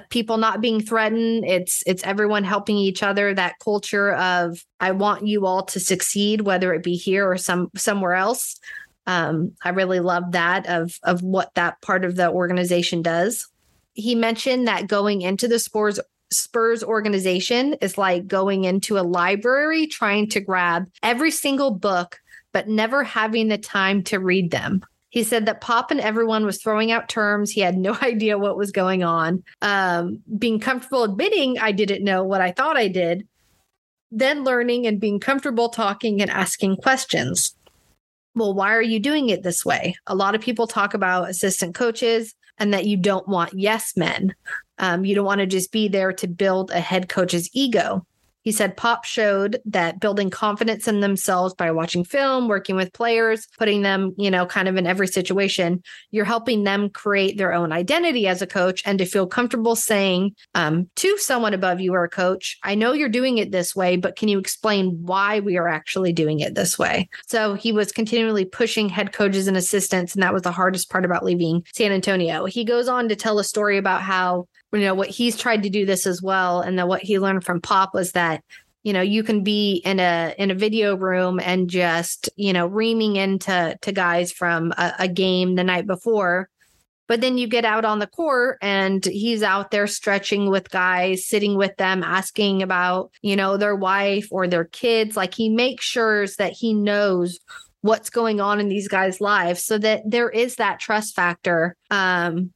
people 0.09 0.37
not 0.37 0.61
being 0.61 0.79
threatened 0.79 1.43
it's 1.43 1.83
it's 1.85 2.03
everyone 2.03 2.45
helping 2.45 2.77
each 2.77 3.03
other 3.03 3.33
that 3.33 3.59
culture 3.59 4.13
of 4.13 4.63
i 4.79 4.91
want 4.91 5.27
you 5.27 5.47
all 5.47 5.63
to 5.63 5.79
succeed 5.79 6.41
whether 6.41 6.73
it 6.73 6.83
be 6.83 6.95
here 6.95 7.29
or 7.29 7.37
some 7.37 7.69
somewhere 7.75 8.13
else 8.13 8.59
um, 9.07 9.51
i 9.63 9.69
really 9.69 9.99
love 9.99 10.31
that 10.31 10.65
of 10.67 10.99
of 11.03 11.21
what 11.23 11.53
that 11.55 11.81
part 11.81 12.05
of 12.05 12.15
the 12.15 12.29
organization 12.29 13.01
does 13.01 13.49
he 13.93 14.15
mentioned 14.15 14.67
that 14.67 14.87
going 14.87 15.21
into 15.21 15.47
the 15.47 15.59
spurs 15.59 15.99
Spurs 16.33 16.83
organization 16.83 17.73
is 17.81 17.97
like 17.97 18.27
going 18.27 18.65
into 18.65 18.97
a 18.97 19.01
library 19.01 19.87
trying 19.87 20.29
to 20.29 20.39
grab 20.39 20.87
every 21.01 21.31
single 21.31 21.71
book, 21.71 22.19
but 22.51 22.67
never 22.67 23.03
having 23.03 23.47
the 23.47 23.57
time 23.57 24.03
to 24.03 24.19
read 24.19 24.51
them. 24.51 24.83
He 25.09 25.23
said 25.23 25.45
that 25.45 25.61
Pop 25.61 25.91
and 25.91 25.99
everyone 25.99 26.43
was 26.43 26.61
throwing 26.61 26.91
out 26.91 27.07
terms. 27.07 27.51
He 27.51 27.61
had 27.61 27.77
no 27.77 27.97
idea 28.01 28.37
what 28.37 28.57
was 28.57 28.71
going 28.71 29.03
on. 29.03 29.43
Um, 29.61 30.23
being 30.37 30.59
comfortable 30.59 31.03
admitting 31.03 31.59
I 31.59 31.71
didn't 31.71 32.03
know 32.03 32.23
what 32.23 32.41
I 32.41 32.51
thought 32.51 32.77
I 32.77 32.87
did, 32.87 33.27
then 34.11 34.43
learning 34.43 34.87
and 34.87 34.99
being 34.99 35.19
comfortable 35.19 35.69
talking 35.69 36.21
and 36.21 36.31
asking 36.31 36.77
questions. 36.77 37.55
Well, 38.35 38.53
why 38.55 38.73
are 38.73 38.81
you 38.81 38.99
doing 38.99 39.29
it 39.29 39.43
this 39.43 39.63
way? 39.63 39.95
A 40.07 40.15
lot 40.15 40.33
of 40.33 40.41
people 40.41 40.65
talk 40.65 40.95
about 40.95 41.29
assistant 41.29 41.75
coaches 41.75 42.33
and 42.57 42.73
that 42.73 42.85
you 42.85 42.97
don't 42.97 43.27
want 43.27 43.53
yes 43.53 43.95
men. 43.95 44.35
Um, 44.77 45.05
you 45.05 45.15
don't 45.15 45.25
want 45.25 45.39
to 45.39 45.47
just 45.47 45.71
be 45.71 45.87
there 45.87 46.13
to 46.13 46.27
build 46.27 46.71
a 46.71 46.79
head 46.79 47.09
coach's 47.09 47.49
ego. 47.53 48.05
He 48.43 48.51
said 48.51 48.77
Pop 48.77 49.05
showed 49.05 49.59
that 49.65 49.99
building 49.99 50.29
confidence 50.29 50.87
in 50.87 50.99
themselves 50.99 51.53
by 51.53 51.71
watching 51.71 52.03
film, 52.03 52.47
working 52.47 52.75
with 52.75 52.93
players, 52.93 53.47
putting 53.57 53.81
them, 53.81 54.13
you 54.17 54.29
know, 54.29 54.45
kind 54.45 54.67
of 54.67 54.75
in 54.75 54.85
every 54.85 55.07
situation, 55.07 55.81
you're 56.11 56.25
helping 56.25 56.63
them 56.63 56.89
create 56.89 57.37
their 57.37 57.53
own 57.53 57.71
identity 57.71 58.27
as 58.27 58.41
a 58.41 58.47
coach 58.47 58.83
and 58.85 58.99
to 58.99 59.05
feel 59.05 59.25
comfortable 59.25 59.75
saying 59.75 60.35
um, 60.55 60.89
to 60.95 61.17
someone 61.17 61.53
above 61.53 61.79
you 61.79 61.93
or 61.93 62.03
a 62.03 62.09
coach, 62.09 62.57
I 62.63 62.75
know 62.75 62.91
you're 62.91 63.09
doing 63.09 63.37
it 63.37 63.51
this 63.51 63.75
way, 63.75 63.95
but 63.95 64.17
can 64.17 64.27
you 64.27 64.39
explain 64.39 65.01
why 65.01 65.39
we 65.39 65.57
are 65.57 65.69
actually 65.69 66.11
doing 66.11 66.41
it 66.41 66.55
this 66.55 66.77
way? 66.77 67.09
So 67.27 67.53
he 67.53 67.71
was 67.71 67.91
continually 67.93 68.45
pushing 68.45 68.89
head 68.89 69.13
coaches 69.13 69.47
and 69.47 69.55
assistants. 69.55 70.13
And 70.13 70.23
that 70.23 70.33
was 70.33 70.43
the 70.43 70.51
hardest 70.51 70.89
part 70.89 71.05
about 71.05 71.23
leaving 71.23 71.65
San 71.73 71.93
Antonio. 71.93 72.43
He 72.45 72.65
goes 72.65 72.89
on 72.89 73.07
to 73.07 73.15
tell 73.15 73.39
a 73.39 73.43
story 73.43 73.77
about 73.77 74.01
how 74.01 74.47
you 74.73 74.79
know 74.79 74.95
what 74.95 75.09
he's 75.09 75.37
tried 75.37 75.63
to 75.63 75.69
do 75.69 75.85
this 75.85 76.07
as 76.07 76.21
well. 76.21 76.61
And 76.61 76.77
that 76.79 76.87
what 76.87 77.03
he 77.03 77.19
learned 77.19 77.43
from 77.43 77.61
pop 77.61 77.93
was 77.93 78.13
that 78.13 78.43
you 78.81 78.91
know 78.91 79.01
you 79.01 79.23
can 79.23 79.43
be 79.43 79.75
in 79.85 79.99
a 79.99 80.33
in 80.37 80.51
a 80.51 80.55
video 80.55 80.95
room 80.97 81.39
and 81.39 81.69
just 81.69 82.29
you 82.35 82.53
know 82.53 82.65
reaming 82.65 83.15
into 83.15 83.77
to 83.81 83.91
guys 83.91 84.31
from 84.31 84.71
a, 84.73 84.93
a 84.99 85.07
game 85.07 85.55
the 85.55 85.63
night 85.63 85.85
before. 85.85 86.49
But 87.07 87.21
then 87.21 87.37
you 87.37 87.47
get 87.47 87.65
out 87.65 87.85
on 87.85 87.99
the 87.99 88.07
court 88.07 88.57
and 88.61 89.03
he's 89.05 89.43
out 89.43 89.71
there 89.71 89.87
stretching 89.87 90.49
with 90.49 90.71
guys 90.71 91.27
sitting 91.27 91.55
with 91.55 91.75
them 91.77 92.01
asking 92.01 92.63
about 92.63 93.11
you 93.21 93.35
know 93.35 93.57
their 93.57 93.75
wife 93.75 94.27
or 94.31 94.47
their 94.47 94.65
kids. 94.65 95.15
Like 95.15 95.35
he 95.35 95.49
makes 95.49 95.85
sure 95.85 96.25
that 96.39 96.53
he 96.53 96.73
knows 96.73 97.39
what's 97.81 98.09
going 98.09 98.39
on 98.41 98.59
in 98.59 98.69
these 98.69 98.87
guys 98.87 99.21
lives 99.21 99.63
so 99.63 99.77
that 99.77 100.01
there 100.05 100.29
is 100.29 100.55
that 100.55 100.79
trust 100.79 101.15
factor. 101.15 101.75
Um 101.91 102.53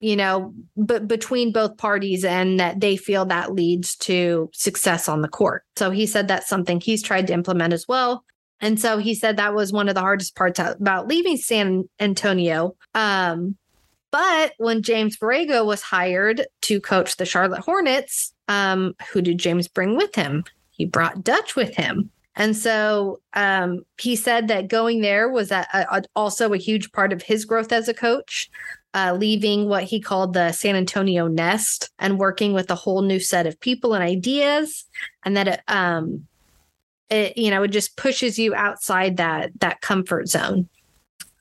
you 0.00 0.16
know, 0.16 0.54
but 0.76 1.08
between 1.08 1.52
both 1.52 1.76
parties 1.76 2.24
and 2.24 2.60
that 2.60 2.80
they 2.80 2.96
feel 2.96 3.24
that 3.26 3.52
leads 3.52 3.96
to 3.96 4.50
success 4.52 5.08
on 5.08 5.22
the 5.22 5.28
court. 5.28 5.64
So 5.76 5.90
he 5.90 6.06
said 6.06 6.28
that's 6.28 6.48
something 6.48 6.80
he's 6.80 7.02
tried 7.02 7.26
to 7.28 7.32
implement 7.32 7.72
as 7.72 7.86
well. 7.88 8.24
And 8.60 8.80
so 8.80 8.98
he 8.98 9.14
said 9.14 9.36
that 9.36 9.54
was 9.54 9.72
one 9.72 9.88
of 9.88 9.94
the 9.94 10.00
hardest 10.00 10.34
parts 10.34 10.58
about 10.58 11.06
leaving 11.06 11.36
San 11.36 11.88
Antonio. 12.00 12.76
Um, 12.94 13.56
but 14.10 14.54
when 14.58 14.82
James 14.82 15.16
Borrego 15.16 15.64
was 15.64 15.82
hired 15.82 16.46
to 16.62 16.80
coach 16.80 17.16
the 17.16 17.26
Charlotte 17.26 17.60
Hornets, 17.60 18.32
um, 18.48 18.94
who 19.12 19.20
did 19.20 19.38
James 19.38 19.68
bring 19.68 19.96
with 19.96 20.14
him? 20.14 20.44
He 20.70 20.86
brought 20.86 21.22
Dutch 21.22 21.56
with 21.56 21.74
him. 21.76 22.10
And 22.34 22.56
so 22.56 23.20
um, 23.34 23.82
he 24.00 24.14
said 24.14 24.46
that 24.48 24.68
going 24.68 25.00
there 25.00 25.28
was 25.28 25.50
a, 25.50 25.66
a, 25.74 26.02
also 26.14 26.52
a 26.52 26.58
huge 26.58 26.92
part 26.92 27.12
of 27.12 27.20
his 27.20 27.44
growth 27.44 27.72
as 27.72 27.88
a 27.88 27.94
coach, 27.94 28.48
uh, 28.94 29.16
leaving 29.18 29.68
what 29.68 29.84
he 29.84 30.00
called 30.00 30.32
the 30.32 30.52
San 30.52 30.76
Antonio 30.76 31.28
nest 31.28 31.90
and 31.98 32.18
working 32.18 32.52
with 32.52 32.70
a 32.70 32.74
whole 32.74 33.02
new 33.02 33.20
set 33.20 33.46
of 33.46 33.60
people 33.60 33.94
and 33.94 34.02
ideas. 34.02 34.84
And 35.24 35.36
that 35.36 35.48
it, 35.48 35.60
um, 35.68 36.26
it 37.10 37.36
you 37.36 37.50
know, 37.50 37.62
it 37.62 37.68
just 37.68 37.96
pushes 37.96 38.38
you 38.38 38.54
outside 38.54 39.18
that 39.18 39.50
that 39.60 39.80
comfort 39.80 40.28
zone. 40.28 40.68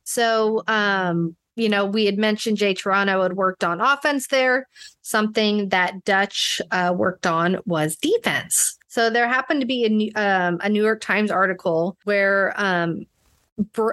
So 0.03 0.63
um, 0.67 1.35
you 1.55 1.69
know, 1.69 1.85
we 1.85 2.05
had 2.05 2.19
mentioned 2.19 2.57
Jay 2.57 2.75
Triano 2.75 3.23
had 3.23 3.33
worked 3.33 3.63
on 3.63 3.81
offense 3.81 4.27
there. 4.27 4.67
Something 5.01 5.69
that 5.69 6.05
Dutch 6.05 6.61
uh, 6.71 6.93
worked 6.95 7.25
on 7.25 7.57
was 7.65 7.95
defense. 7.95 8.77
So 8.87 9.09
there 9.09 9.27
happened 9.27 9.61
to 9.61 9.67
be 9.67 10.11
a, 10.15 10.19
um, 10.19 10.59
a 10.61 10.69
New 10.69 10.83
York 10.83 11.01
Times 11.01 11.31
article 11.31 11.97
where 12.03 12.53
um, 12.57 13.07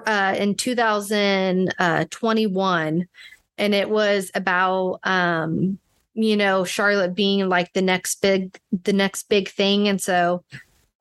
uh, 0.06 0.36
in 0.38 0.54
2021, 0.54 3.08
and 3.58 3.74
it 3.74 3.90
was 3.90 4.30
about 4.34 5.00
um, 5.04 5.78
you 6.14 6.36
know 6.36 6.64
Charlotte 6.64 7.14
being 7.14 7.48
like 7.48 7.72
the 7.72 7.82
next 7.82 8.20
big 8.20 8.58
the 8.82 8.92
next 8.92 9.28
big 9.28 9.48
thing, 9.48 9.88
and 9.88 10.00
so 10.00 10.44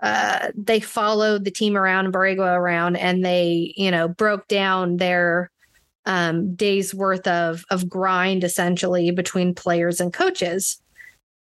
uh, 0.01 0.49
they 0.55 0.79
followed 0.79 1.45
the 1.45 1.51
team 1.51 1.77
around 1.77 2.13
Borrego 2.13 2.45
around, 2.45 2.97
and 2.97 3.23
they 3.23 3.73
you 3.77 3.91
know 3.91 4.07
broke 4.07 4.47
down 4.47 4.97
their 4.97 5.51
um, 6.05 6.55
days 6.55 6.93
worth 6.93 7.27
of 7.27 7.63
of 7.69 7.89
grind 7.89 8.43
essentially 8.43 9.11
between 9.11 9.55
players 9.55 9.99
and 9.99 10.13
coaches. 10.13 10.79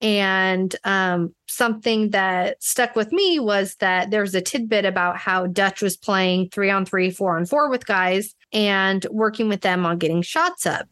And 0.03 0.75
um, 0.85 1.35
something 1.47 2.11
that 2.11 2.63
stuck 2.63 2.97
with 2.97 3.13
me 3.13 3.39
was 3.39 3.75
that 3.77 4.11
there 4.11 4.23
was 4.23 4.35
a 4.35 4.41
tidbit 4.41 4.87
about 4.87 5.19
how 5.19 5.47
Dutch 5.47 5.83
was 5.83 5.95
playing 5.97 6.49
three 6.49 6.71
on 6.71 6.87
three, 6.87 7.11
four 7.11 7.37
on 7.37 7.45
four 7.45 7.69
with 7.69 7.87
guys 7.87 8.35
and 8.51 9.05
working 9.11 9.49
with 9.49 9.61
them 9.61 9.85
on 9.85 9.99
getting 9.99 10.23
shots 10.23 10.65
up. 10.65 10.89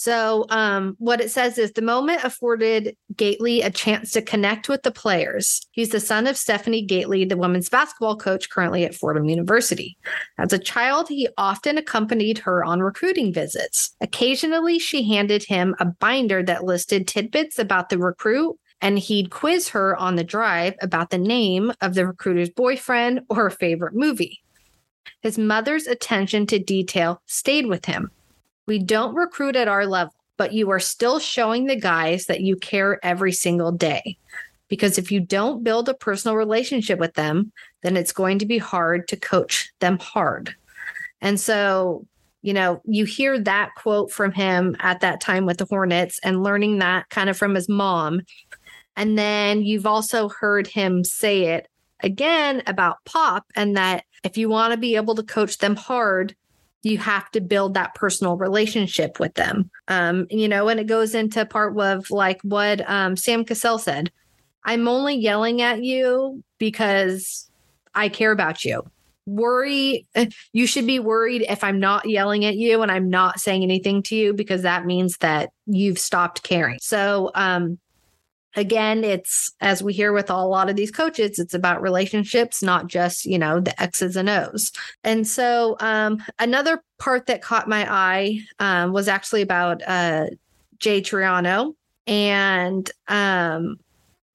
So, 0.00 0.46
um, 0.50 0.94
what 1.00 1.20
it 1.20 1.28
says 1.28 1.58
is 1.58 1.72
the 1.72 1.82
moment 1.82 2.22
afforded 2.22 2.96
Gaitley 3.16 3.64
a 3.64 3.70
chance 3.70 4.12
to 4.12 4.22
connect 4.22 4.68
with 4.68 4.84
the 4.84 4.92
players. 4.92 5.66
He's 5.72 5.88
the 5.88 5.98
son 5.98 6.28
of 6.28 6.36
Stephanie 6.36 6.86
Gaitley, 6.86 7.28
the 7.28 7.36
women's 7.36 7.68
basketball 7.68 8.14
coach 8.16 8.48
currently 8.48 8.84
at 8.84 8.94
Fordham 8.94 9.28
University. 9.28 9.98
As 10.38 10.52
a 10.52 10.58
child, 10.60 11.08
he 11.08 11.28
often 11.36 11.78
accompanied 11.78 12.38
her 12.38 12.64
on 12.64 12.78
recruiting 12.78 13.32
visits. 13.32 13.90
Occasionally, 14.00 14.78
she 14.78 15.02
handed 15.02 15.42
him 15.42 15.74
a 15.80 15.86
binder 15.86 16.44
that 16.44 16.62
listed 16.62 17.08
tidbits 17.08 17.58
about 17.58 17.88
the 17.88 17.98
recruit 17.98 18.56
and 18.80 19.00
he'd 19.00 19.30
quiz 19.30 19.70
her 19.70 19.96
on 19.96 20.14
the 20.14 20.22
drive 20.22 20.74
about 20.80 21.10
the 21.10 21.18
name 21.18 21.72
of 21.80 21.94
the 21.94 22.06
recruiter's 22.06 22.50
boyfriend 22.50 23.22
or 23.28 23.50
favorite 23.50 23.96
movie. 23.96 24.44
His 25.22 25.38
mother's 25.38 25.88
attention 25.88 26.46
to 26.46 26.60
detail 26.60 27.20
stayed 27.26 27.66
with 27.66 27.86
him. 27.86 28.12
We 28.68 28.78
don't 28.78 29.14
recruit 29.14 29.56
at 29.56 29.66
our 29.66 29.86
level, 29.86 30.12
but 30.36 30.52
you 30.52 30.70
are 30.70 30.78
still 30.78 31.18
showing 31.18 31.64
the 31.64 31.74
guys 31.74 32.26
that 32.26 32.42
you 32.42 32.54
care 32.54 33.02
every 33.02 33.32
single 33.32 33.72
day. 33.72 34.18
Because 34.68 34.98
if 34.98 35.10
you 35.10 35.20
don't 35.20 35.64
build 35.64 35.88
a 35.88 35.94
personal 35.94 36.36
relationship 36.36 36.98
with 36.98 37.14
them, 37.14 37.50
then 37.82 37.96
it's 37.96 38.12
going 38.12 38.38
to 38.40 38.46
be 38.46 38.58
hard 38.58 39.08
to 39.08 39.16
coach 39.16 39.72
them 39.80 39.98
hard. 39.98 40.54
And 41.22 41.40
so, 41.40 42.06
you 42.42 42.52
know, 42.52 42.82
you 42.84 43.06
hear 43.06 43.40
that 43.40 43.70
quote 43.74 44.12
from 44.12 44.32
him 44.32 44.76
at 44.80 45.00
that 45.00 45.22
time 45.22 45.46
with 45.46 45.56
the 45.56 45.64
Hornets 45.64 46.20
and 46.22 46.42
learning 46.42 46.78
that 46.80 47.08
kind 47.08 47.30
of 47.30 47.38
from 47.38 47.54
his 47.54 47.70
mom. 47.70 48.20
And 48.96 49.16
then 49.16 49.62
you've 49.62 49.86
also 49.86 50.28
heard 50.28 50.66
him 50.66 51.04
say 51.04 51.54
it 51.54 51.68
again 52.00 52.62
about 52.66 53.02
Pop 53.06 53.46
and 53.56 53.78
that 53.78 54.04
if 54.24 54.36
you 54.36 54.50
want 54.50 54.72
to 54.74 54.78
be 54.78 54.96
able 54.96 55.14
to 55.14 55.22
coach 55.22 55.56
them 55.56 55.74
hard, 55.74 56.36
you 56.88 56.98
have 56.98 57.30
to 57.32 57.40
build 57.40 57.74
that 57.74 57.94
personal 57.94 58.36
relationship 58.36 59.20
with 59.20 59.34
them. 59.34 59.70
Um, 59.88 60.26
you 60.30 60.48
know, 60.48 60.68
and 60.68 60.80
it 60.80 60.86
goes 60.86 61.14
into 61.14 61.44
part 61.46 61.78
of 61.78 62.10
like 62.10 62.40
what 62.42 62.88
um, 62.88 63.16
Sam 63.16 63.44
Cassell 63.44 63.78
said 63.78 64.10
I'm 64.64 64.88
only 64.88 65.14
yelling 65.14 65.62
at 65.62 65.82
you 65.82 66.42
because 66.58 67.48
I 67.94 68.08
care 68.08 68.32
about 68.32 68.64
you. 68.64 68.82
Worry, 69.26 70.06
you 70.52 70.66
should 70.66 70.86
be 70.86 70.98
worried 70.98 71.44
if 71.48 71.64
I'm 71.64 71.80
not 71.80 72.08
yelling 72.08 72.44
at 72.44 72.56
you 72.56 72.82
and 72.82 72.90
I'm 72.90 73.08
not 73.08 73.40
saying 73.40 73.62
anything 73.62 74.02
to 74.04 74.16
you 74.16 74.32
because 74.34 74.62
that 74.62 74.86
means 74.86 75.18
that 75.18 75.50
you've 75.66 75.98
stopped 75.98 76.42
caring. 76.42 76.78
So, 76.80 77.30
um, 77.34 77.78
again 78.56 79.04
it's 79.04 79.52
as 79.60 79.82
we 79.82 79.92
hear 79.92 80.12
with 80.12 80.30
a 80.30 80.36
lot 80.36 80.70
of 80.70 80.76
these 80.76 80.90
coaches 80.90 81.38
it's 81.38 81.54
about 81.54 81.82
relationships 81.82 82.62
not 82.62 82.86
just 82.86 83.24
you 83.24 83.38
know 83.38 83.60
the 83.60 83.80
x's 83.80 84.16
and 84.16 84.28
o's. 84.28 84.72
And 85.04 85.26
so 85.26 85.76
um, 85.80 86.22
another 86.38 86.82
part 86.98 87.26
that 87.26 87.42
caught 87.42 87.68
my 87.68 87.90
eye 87.90 88.40
um, 88.58 88.92
was 88.92 89.08
actually 89.08 89.42
about 89.42 89.82
uh, 89.86 90.26
jay 90.78 91.00
triano. 91.00 91.74
And 92.06 92.90
um, 93.08 93.76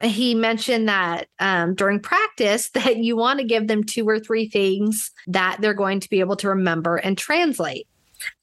he 0.02 0.36
mentioned 0.36 0.88
that 0.88 1.28
um, 1.40 1.76
during 1.76 2.00
practice 2.00 2.70
that 2.74 2.98
you 2.98 3.16
want 3.16 3.40
to 3.40 3.46
give 3.46 3.68
them 3.68 3.84
two 3.84 4.08
or 4.08 4.20
three 4.20 4.48
things 4.48 5.12
that 5.28 5.58
they're 5.60 5.74
going 5.74 6.00
to 6.02 6.10
be 6.10 6.20
able 6.20 6.36
to 6.38 6.50
remember 6.50 6.98
and 6.98 7.18
translate. 7.18 7.88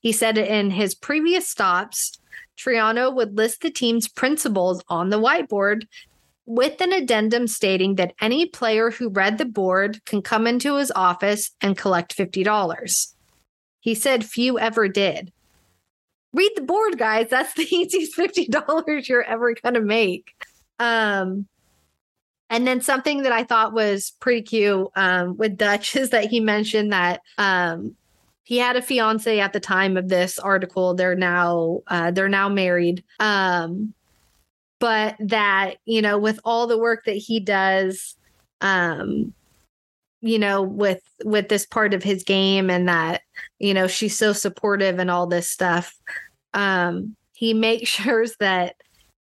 He 0.01 0.13
said 0.13 0.37
in 0.37 0.71
his 0.71 0.95
previous 0.95 1.49
stops 1.49 2.20
Triano 2.61 3.15
would 3.15 3.37
list 3.37 3.63
the 3.63 3.71
team's 3.71 4.09
principles 4.09 4.83
on 4.89 5.11
the 5.11 5.21
whiteboard 5.21 5.87
with 6.47 6.81
an 6.81 6.93
addendum 6.93 7.47
stating 7.47 7.95
that 7.95 8.15
any 8.21 8.47
player 8.47 8.91
who 8.91 9.09
read 9.09 9.39
the 9.39 9.45
board 9.45 10.05
can 10.05 10.21
come 10.21 10.47
into 10.47 10.77
his 10.77 10.93
office 10.95 11.53
and 11.61 11.79
collect 11.79 12.17
$50. 12.17 13.15
He 13.81 13.95
said 13.95 14.25
few 14.25 14.59
ever 14.59 14.89
did. 14.89 15.33
Read 16.33 16.53
the 16.55 16.63
board, 16.63 16.99
guys. 16.99 17.29
That's 17.31 17.55
the 17.55 17.63
easiest 17.71 18.17
$50 18.17 19.09
you're 19.09 19.23
ever 19.23 19.55
going 19.55 19.75
to 19.75 19.81
make. 19.81 20.35
Um, 20.79 21.47
and 22.49 22.67
then 22.67 22.81
something 22.81 23.23
that 23.23 23.33
I 23.33 23.45
thought 23.45 23.73
was 23.73 24.13
pretty 24.19 24.43
cute 24.43 24.89
um, 24.97 25.37
with 25.37 25.57
Dutch 25.57 25.95
is 25.97 26.11
that 26.11 26.27
he 26.27 26.41
mentioned 26.41 26.93
that 26.93 27.21
um, 27.39 27.97
he 28.43 28.59
had 28.59 28.77
a 28.77 28.83
fiance 28.83 29.39
at 29.41 29.53
the 29.53 29.61
time 29.61 29.97
of 29.97 30.09
this 30.09 30.39
article. 30.39 30.95
They're 30.95 31.15
now 31.15 31.83
uh, 31.87 32.11
they're 32.11 32.29
now 32.29 32.49
married. 32.49 33.05
Um 33.19 33.95
but 34.81 35.15
that 35.21 35.77
you 35.85 36.03
know 36.03 36.19
with 36.19 36.41
all 36.45 36.67
the 36.67 36.79
work 36.79 37.05
that 37.05 37.13
he 37.13 37.39
does 37.39 38.17
um 38.63 39.33
you 40.21 40.39
know 40.39 40.63
with 40.63 41.03
with 41.25 41.49
this 41.49 41.65
part 41.67 41.95
of 41.95 42.03
his 42.03 42.25
game 42.25 42.69
and 42.69 42.89
that 42.89 43.21
you 43.59 43.73
know 43.73 43.87
she's 43.87 44.19
so 44.19 44.33
supportive 44.33 44.99
and 44.99 45.11
all 45.11 45.27
this 45.27 45.49
stuff 45.49 45.97
um 46.55 47.15
he 47.35 47.55
makes 47.55 47.89
sure 48.01 48.27
that 48.41 48.75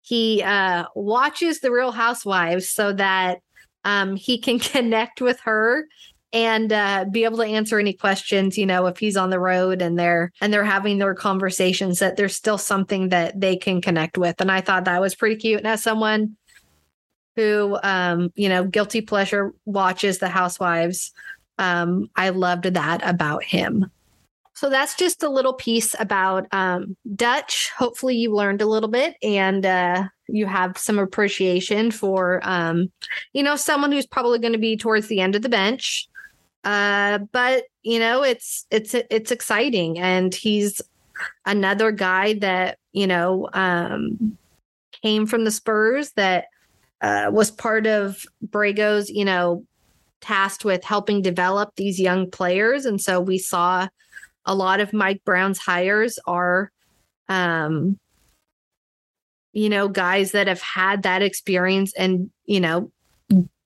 he 0.02 0.42
uh 0.44 0.84
watches 0.94 1.60
the 1.60 1.72
real 1.72 1.90
housewives 1.90 2.68
so 2.68 2.92
that 2.92 3.38
um 3.84 4.14
he 4.14 4.38
can 4.38 4.58
connect 4.60 5.20
with 5.20 5.40
her 5.40 5.86
and 6.36 6.70
uh, 6.70 7.06
be 7.10 7.24
able 7.24 7.38
to 7.38 7.46
answer 7.46 7.78
any 7.78 7.94
questions 7.94 8.58
you 8.58 8.66
know 8.66 8.86
if 8.86 8.98
he's 8.98 9.16
on 9.16 9.30
the 9.30 9.40
road 9.40 9.80
and 9.80 9.98
they're 9.98 10.30
and 10.42 10.52
they're 10.52 10.64
having 10.64 10.98
their 10.98 11.14
conversations 11.14 11.98
that 11.98 12.16
there's 12.18 12.36
still 12.36 12.58
something 12.58 13.08
that 13.08 13.40
they 13.40 13.56
can 13.56 13.80
connect 13.80 14.18
with 14.18 14.38
and 14.40 14.52
i 14.52 14.60
thought 14.60 14.84
that 14.84 15.00
was 15.00 15.14
pretty 15.14 15.36
cute 15.36 15.58
and 15.58 15.66
as 15.66 15.82
someone 15.82 16.36
who 17.36 17.78
um 17.82 18.30
you 18.34 18.50
know 18.50 18.64
guilty 18.64 19.00
pleasure 19.00 19.54
watches 19.64 20.18
the 20.18 20.28
housewives 20.28 21.10
um 21.58 22.10
i 22.16 22.28
loved 22.28 22.64
that 22.64 23.00
about 23.02 23.42
him 23.42 23.90
so 24.52 24.70
that's 24.70 24.94
just 24.94 25.22
a 25.22 25.28
little 25.28 25.52
piece 25.52 25.94
about 25.98 26.46
um, 26.50 26.96
Dutch. 27.14 27.70
Hopefully, 27.76 28.16
you 28.16 28.34
learned 28.34 28.62
a 28.62 28.66
little 28.66 28.88
bit 28.88 29.14
and 29.22 29.66
uh, 29.66 30.04
you 30.28 30.46
have 30.46 30.78
some 30.78 30.98
appreciation 30.98 31.90
for, 31.90 32.40
um, 32.42 32.90
you 33.34 33.42
know, 33.42 33.54
someone 33.54 33.92
who's 33.92 34.06
probably 34.06 34.38
going 34.38 34.54
to 34.54 34.58
be 34.58 34.74
towards 34.74 35.08
the 35.08 35.20
end 35.20 35.36
of 35.36 35.42
the 35.42 35.50
bench. 35.50 36.08
Uh, 36.66 37.18
but 37.30 37.64
you 37.82 37.98
know, 38.00 38.22
it's 38.22 38.66
it's 38.70 38.92
it's 38.92 39.30
exciting, 39.30 39.98
and 39.98 40.34
he's 40.34 40.82
another 41.44 41.92
guy 41.92 42.34
that 42.34 42.78
you 42.92 43.06
know 43.06 43.48
um, 43.52 44.36
came 45.02 45.26
from 45.26 45.44
the 45.44 45.50
Spurs 45.50 46.10
that 46.12 46.46
uh, 47.00 47.30
was 47.30 47.52
part 47.52 47.86
of 47.86 48.26
Borrego's, 48.44 49.08
you 49.08 49.24
know, 49.24 49.64
tasked 50.20 50.64
with 50.64 50.82
helping 50.82 51.22
develop 51.22 51.70
these 51.76 52.00
young 52.00 52.28
players, 52.30 52.84
and 52.84 53.00
so 53.00 53.20
we 53.20 53.38
saw 53.38 53.86
a 54.44 54.54
lot 54.54 54.80
of 54.80 54.92
Mike 54.92 55.22
Brown's 55.24 55.58
hires 55.58 56.18
are 56.26 56.72
um, 57.28 57.98
you 59.52 59.70
know, 59.70 59.88
guys 59.88 60.32
that 60.32 60.48
have 60.48 60.60
had 60.60 61.04
that 61.04 61.22
experience 61.22 61.94
and, 61.94 62.30
you 62.44 62.60
know, 62.60 62.92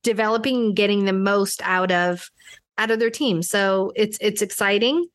developing 0.04 0.66
and 0.66 0.76
getting 0.76 1.04
the 1.04 1.12
most 1.12 1.60
out 1.64 1.90
of 1.90 2.30
out 2.80 2.90
of 2.90 2.98
their 2.98 3.10
team. 3.10 3.42
So 3.42 3.92
it's 3.94 4.18
it's 4.20 4.42
exciting. 4.42 5.06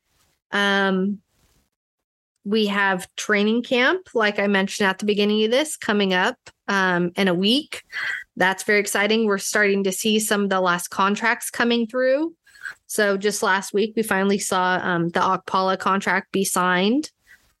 Um 0.52 1.20
we 2.46 2.66
have 2.66 3.08
training 3.16 3.64
camp, 3.64 4.08
like 4.14 4.38
I 4.38 4.46
mentioned 4.46 4.88
at 4.88 5.00
the 5.00 5.04
beginning 5.04 5.44
of 5.44 5.50
this, 5.50 5.76
coming 5.76 6.14
up 6.14 6.38
um, 6.68 7.10
in 7.16 7.26
a 7.26 7.34
week. 7.34 7.82
That's 8.36 8.62
very 8.62 8.78
exciting. 8.78 9.26
We're 9.26 9.38
starting 9.38 9.82
to 9.82 9.90
see 9.90 10.20
some 10.20 10.44
of 10.44 10.50
the 10.50 10.60
last 10.60 10.88
contracts 10.88 11.50
coming 11.50 11.88
through. 11.88 12.36
So 12.86 13.16
just 13.16 13.42
last 13.42 13.74
week, 13.74 13.94
we 13.96 14.04
finally 14.04 14.38
saw 14.38 14.78
um, 14.80 15.08
the 15.08 15.18
Okpala 15.18 15.76
contract 15.76 16.30
be 16.30 16.44
signed. 16.44 17.10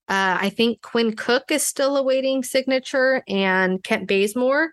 Uh, 0.08 0.38
I 0.40 0.50
think 0.50 0.82
Quinn 0.82 1.16
Cook 1.16 1.50
is 1.50 1.66
still 1.66 1.96
awaiting 1.96 2.44
signature, 2.44 3.24
and 3.26 3.82
Kent 3.82 4.06
Bazemore. 4.06 4.72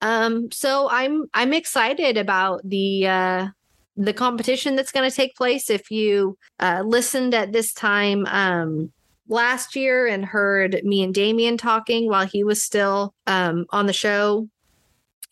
Um, 0.00 0.50
so 0.50 0.88
I'm 0.90 1.24
I'm 1.34 1.52
excited 1.52 2.16
about 2.16 2.62
the 2.64 3.06
uh, 3.06 3.46
the 3.96 4.12
competition 4.12 4.76
that's 4.76 4.92
going 4.92 5.08
to 5.08 5.14
take 5.14 5.34
place. 5.36 5.70
If 5.70 5.90
you 5.90 6.36
uh, 6.60 6.82
listened 6.84 7.34
at 7.34 7.52
this 7.52 7.72
time 7.72 8.26
um, 8.26 8.92
last 9.28 9.74
year 9.74 10.06
and 10.06 10.24
heard 10.24 10.80
me 10.84 11.02
and 11.02 11.14
Damien 11.14 11.56
talking 11.56 12.08
while 12.08 12.26
he 12.26 12.44
was 12.44 12.62
still 12.62 13.14
um, 13.26 13.66
on 13.70 13.86
the 13.86 13.92
show, 13.92 14.48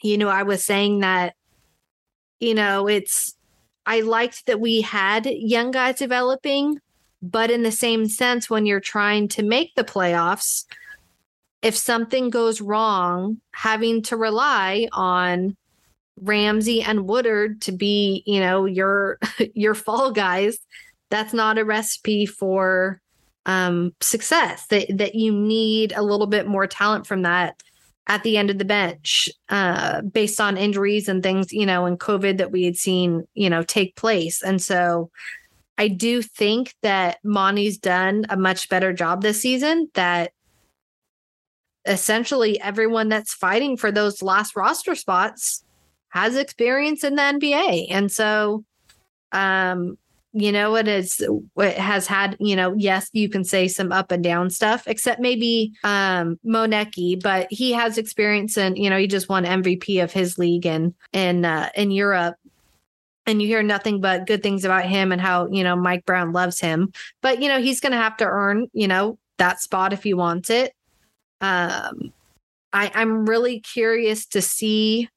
you 0.02 0.18
know, 0.18 0.28
I 0.28 0.42
was 0.42 0.64
saying 0.64 1.00
that, 1.00 1.34
you 2.40 2.54
know, 2.54 2.88
it's 2.88 3.34
I 3.86 4.00
liked 4.00 4.46
that 4.46 4.60
we 4.60 4.80
had 4.80 5.26
young 5.26 5.70
guys 5.70 5.96
developing, 5.96 6.78
but 7.22 7.50
in 7.50 7.62
the 7.62 7.72
same 7.72 8.06
sense, 8.06 8.48
when 8.48 8.66
you're 8.66 8.80
trying 8.80 9.28
to 9.28 9.42
make 9.42 9.74
the 9.74 9.84
playoffs, 9.84 10.64
if 11.62 11.76
something 11.76 12.30
goes 12.30 12.60
wrong, 12.60 13.40
having 13.52 14.02
to 14.02 14.16
rely 14.16 14.88
on 14.92 15.56
Ramsey 16.20 16.82
and 16.82 17.06
Woodard 17.06 17.60
to 17.62 17.72
be, 17.72 18.22
you 18.26 18.40
know, 18.40 18.64
your 18.64 19.18
your 19.54 19.74
fall 19.74 20.10
guys, 20.12 20.58
that's 21.10 21.32
not 21.32 21.58
a 21.58 21.64
recipe 21.64 22.26
for 22.26 23.00
um 23.46 23.94
success. 24.00 24.66
That 24.68 24.86
that 24.96 25.14
you 25.14 25.32
need 25.32 25.92
a 25.94 26.02
little 26.02 26.26
bit 26.26 26.46
more 26.46 26.66
talent 26.66 27.06
from 27.06 27.22
that 27.22 27.62
at 28.06 28.22
the 28.22 28.36
end 28.36 28.50
of 28.50 28.58
the 28.58 28.64
bench 28.64 29.28
uh, 29.48 30.02
based 30.02 30.40
on 30.40 30.58
injuries 30.58 31.08
and 31.08 31.22
things, 31.22 31.52
you 31.52 31.64
know, 31.64 31.86
and 31.86 31.98
COVID 31.98 32.36
that 32.38 32.52
we 32.52 32.64
had 32.64 32.76
seen, 32.76 33.26
you 33.34 33.48
know, 33.48 33.62
take 33.62 33.96
place. 33.96 34.42
And 34.42 34.60
so 34.60 35.10
I 35.78 35.88
do 35.88 36.20
think 36.20 36.74
that 36.82 37.18
Monte's 37.24 37.78
done 37.78 38.26
a 38.28 38.36
much 38.36 38.68
better 38.68 38.92
job 38.92 39.22
this 39.22 39.40
season 39.40 39.88
that 39.94 40.32
essentially 41.86 42.60
everyone 42.60 43.08
that's 43.08 43.34
fighting 43.34 43.76
for 43.76 43.90
those 43.90 44.22
last 44.22 44.54
roster 44.56 44.94
spots 44.94 45.63
has 46.14 46.36
experience 46.36 47.04
in 47.04 47.16
the 47.16 47.22
NBA. 47.22 47.88
And 47.90 48.10
so 48.10 48.64
um 49.32 49.98
you 50.32 50.50
know 50.50 50.76
it 50.76 50.88
is 50.88 51.24
it 51.56 51.76
has 51.76 52.06
had 52.06 52.36
you 52.40 52.56
know 52.56 52.74
yes 52.76 53.08
you 53.12 53.28
can 53.28 53.44
say 53.44 53.68
some 53.68 53.92
up 53.92 54.10
and 54.10 54.22
down 54.22 54.50
stuff 54.50 54.86
except 54.86 55.20
maybe 55.20 55.72
um 55.84 56.38
moneke 56.44 57.20
but 57.22 57.46
he 57.50 57.72
has 57.72 57.98
experience 57.98 58.56
and 58.58 58.76
you 58.76 58.90
know 58.90 58.98
he 58.98 59.06
just 59.06 59.28
won 59.28 59.44
mvp 59.44 60.02
of 60.02 60.12
his 60.12 60.38
league 60.38 60.66
and 60.66 60.94
in 61.12 61.44
uh, 61.44 61.68
in 61.74 61.90
europe. 61.90 62.36
And 63.26 63.40
you 63.40 63.48
hear 63.48 63.62
nothing 63.62 64.02
but 64.02 64.26
good 64.26 64.42
things 64.42 64.66
about 64.66 64.84
him 64.84 65.10
and 65.10 65.20
how 65.20 65.48
you 65.48 65.64
know 65.64 65.74
mike 65.76 66.04
brown 66.04 66.32
loves 66.32 66.60
him. 66.60 66.92
But 67.22 67.40
you 67.40 67.48
know 67.48 67.60
he's 67.60 67.80
gonna 67.80 67.96
have 67.96 68.16
to 68.18 68.26
earn 68.26 68.68
you 68.72 68.86
know 68.86 69.18
that 69.38 69.60
spot 69.60 69.92
if 69.92 70.02
he 70.02 70.14
wants 70.14 70.50
it. 70.50 70.74
Um 71.40 72.12
i 72.72 72.90
i'm 72.94 73.24
really 73.24 73.60
curious 73.60 74.26
to 74.26 74.42
see 74.42 75.08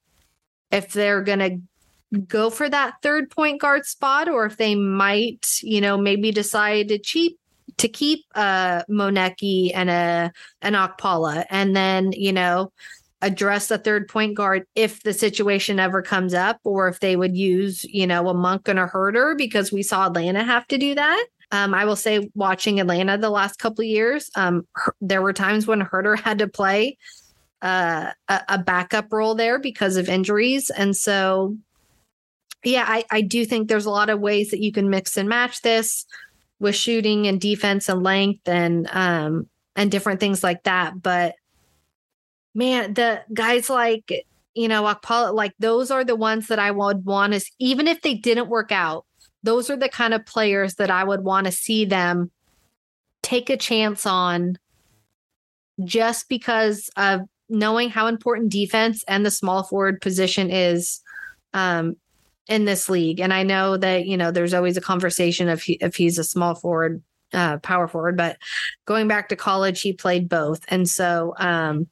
if 0.72 0.94
they're 0.94 1.22
gonna 1.22 1.58
go 2.28 2.50
for 2.50 2.70
that 2.70 2.96
third 3.02 3.30
point 3.30 3.60
guard 3.60 3.86
spot 3.86 4.30
or 4.30 4.46
if 4.46 4.58
they 4.58 4.76
might, 4.76 5.60
you 5.62 5.82
know, 5.82 5.98
maybe 5.98 6.32
decide 6.32 6.88
to 6.89 6.98
cheap 6.98 7.39
to 7.78 7.88
keep 7.88 8.26
uh 8.36 8.84
Moneke 8.89 9.72
and 9.76 9.89
a 9.89 10.32
an 10.62 10.74
Okpala 10.74 11.46
and 11.50 11.76
then, 11.76 12.12
you 12.13 12.32
know, 12.32 12.72
address 13.22 13.68
the 13.68 13.78
third 13.78 14.08
point 14.08 14.36
guard 14.36 14.65
if 14.76 15.04
the 15.04 15.13
situation 15.13 15.80
ever 15.80 16.02
comes 16.02 16.34
up 16.34 16.60
or 16.63 16.88
if 16.88 17.00
they 17.00 17.15
would 17.15 17.36
use, 17.36 17.84
you 17.86 18.06
know, 18.08 18.30
a 18.30 18.34
monk 18.34 18.68
and 18.68 18.80
a 18.80 18.88
Huerter 18.88 19.38
because 19.38 19.72
we 19.72 19.84
saw 19.84 20.08
Atlanta 20.08 20.44
have 20.44 20.68
to 20.68 20.78
do 20.78 20.96
that. 20.96 21.26
Um, 21.52 21.74
I 21.74 21.86
will 21.86 21.96
say 21.96 22.30
watching 22.36 22.80
Atlanta 22.80 23.18
the 23.18 23.30
last 23.30 23.58
couple 23.58 23.82
of 23.82 23.88
years, 23.88 24.30
um, 24.36 24.68
there 25.02 25.22
were 25.22 25.34
times 25.34 25.65
when 25.65 25.82
Huerter 25.82 26.20
had 26.24 26.39
to 26.39 26.48
play 26.48 26.98
uh, 27.62 28.12
a, 28.28 28.41
a 28.50 28.58
backup 28.60 29.12
role 29.12 29.36
there 29.36 29.60
because 29.60 29.98
of 29.98 30.10
injuries. 30.10 30.70
And 30.70 30.96
so 30.96 31.58
yeah, 32.63 32.86
I, 32.88 33.06
I 33.12 33.22
do 33.22 33.46
think 33.46 33.67
there's 33.67 33.86
a 33.86 33.91
lot 33.91 34.10
of 34.10 34.20
ways 34.20 34.52
that 34.52 34.62
you 34.62 34.72
can 34.72 34.89
mix 34.89 35.17
and 35.17 35.30
match 35.30 35.62
this 35.62 36.06
with 36.60 36.76
shooting 36.76 37.28
and 37.28 37.39
defense 37.39 37.88
and 37.88 38.04
length 38.04 38.48
and 38.48 38.89
um 38.91 39.48
and 39.76 39.91
different 39.91 40.20
things 40.20 40.43
like 40.43 40.63
that. 40.63 41.02
But 41.02 41.36
man, 42.56 42.93
the 42.93 43.24
guys 43.34 43.70
like 43.70 44.26
you 44.58 44.67
know, 44.67 44.84
Okpala, 44.84 45.36
like 45.36 45.54
those 45.60 45.91
are 45.91 46.04
the 46.04 46.15
ones 46.15 46.48
that 46.48 46.58
I 46.58 46.72
would 46.72 47.06
want 47.06 47.34
to, 47.34 47.46
even 47.60 47.88
if 47.88 48.02
they 48.02 48.15
didn't 48.15 48.50
work 48.50 48.72
out, 48.72 49.06
those 49.43 49.70
are 49.70 49.78
the 49.78 49.88
kind 49.88 50.15
of 50.15 50.26
players 50.26 50.76
that 50.76 50.89
I 50.89 51.04
would 51.04 51.24
want 51.24 51.46
to 51.46 51.52
see 51.52 51.86
them 51.86 52.32
take 53.22 53.52
a 53.52 53.58
chance 53.58 54.08
on 54.08 54.58
just 55.84 56.28
because 56.28 56.89
of 56.98 57.22
knowing 57.50 57.90
how 57.90 58.08
important 58.08 58.52
defense 58.52 59.04
and 59.08 59.26
the 59.26 59.32
small 59.32 59.64
forward 59.64 60.02
position 60.02 60.50
is 60.50 61.02
um, 61.54 61.96
in 62.48 62.66
this 62.66 62.90
league. 62.90 63.20
And 63.20 63.34
I 63.34 63.44
know 63.44 63.78
that, 63.78 64.06
you 64.06 64.18
know, 64.18 64.32
there's 64.32 64.54
always 64.54 64.78
a 64.78 64.82
conversation 64.82 65.48
if 65.50 65.64
he, 65.64 65.74
if 65.82 65.96
he's 65.96 66.18
a 66.18 66.24
small 66.24 66.56
forward, 66.56 67.02
uh, 67.34 67.58
power 67.58 67.88
forward, 67.88 68.18
but 68.18 68.38
going 68.86 69.08
back 69.08 69.30
to 69.30 69.36
college, 69.36 69.82
he 69.82 69.94
played 69.94 70.30
both. 70.30 70.64
And 70.70 70.90
so, 70.90 71.34
um, 71.38 71.88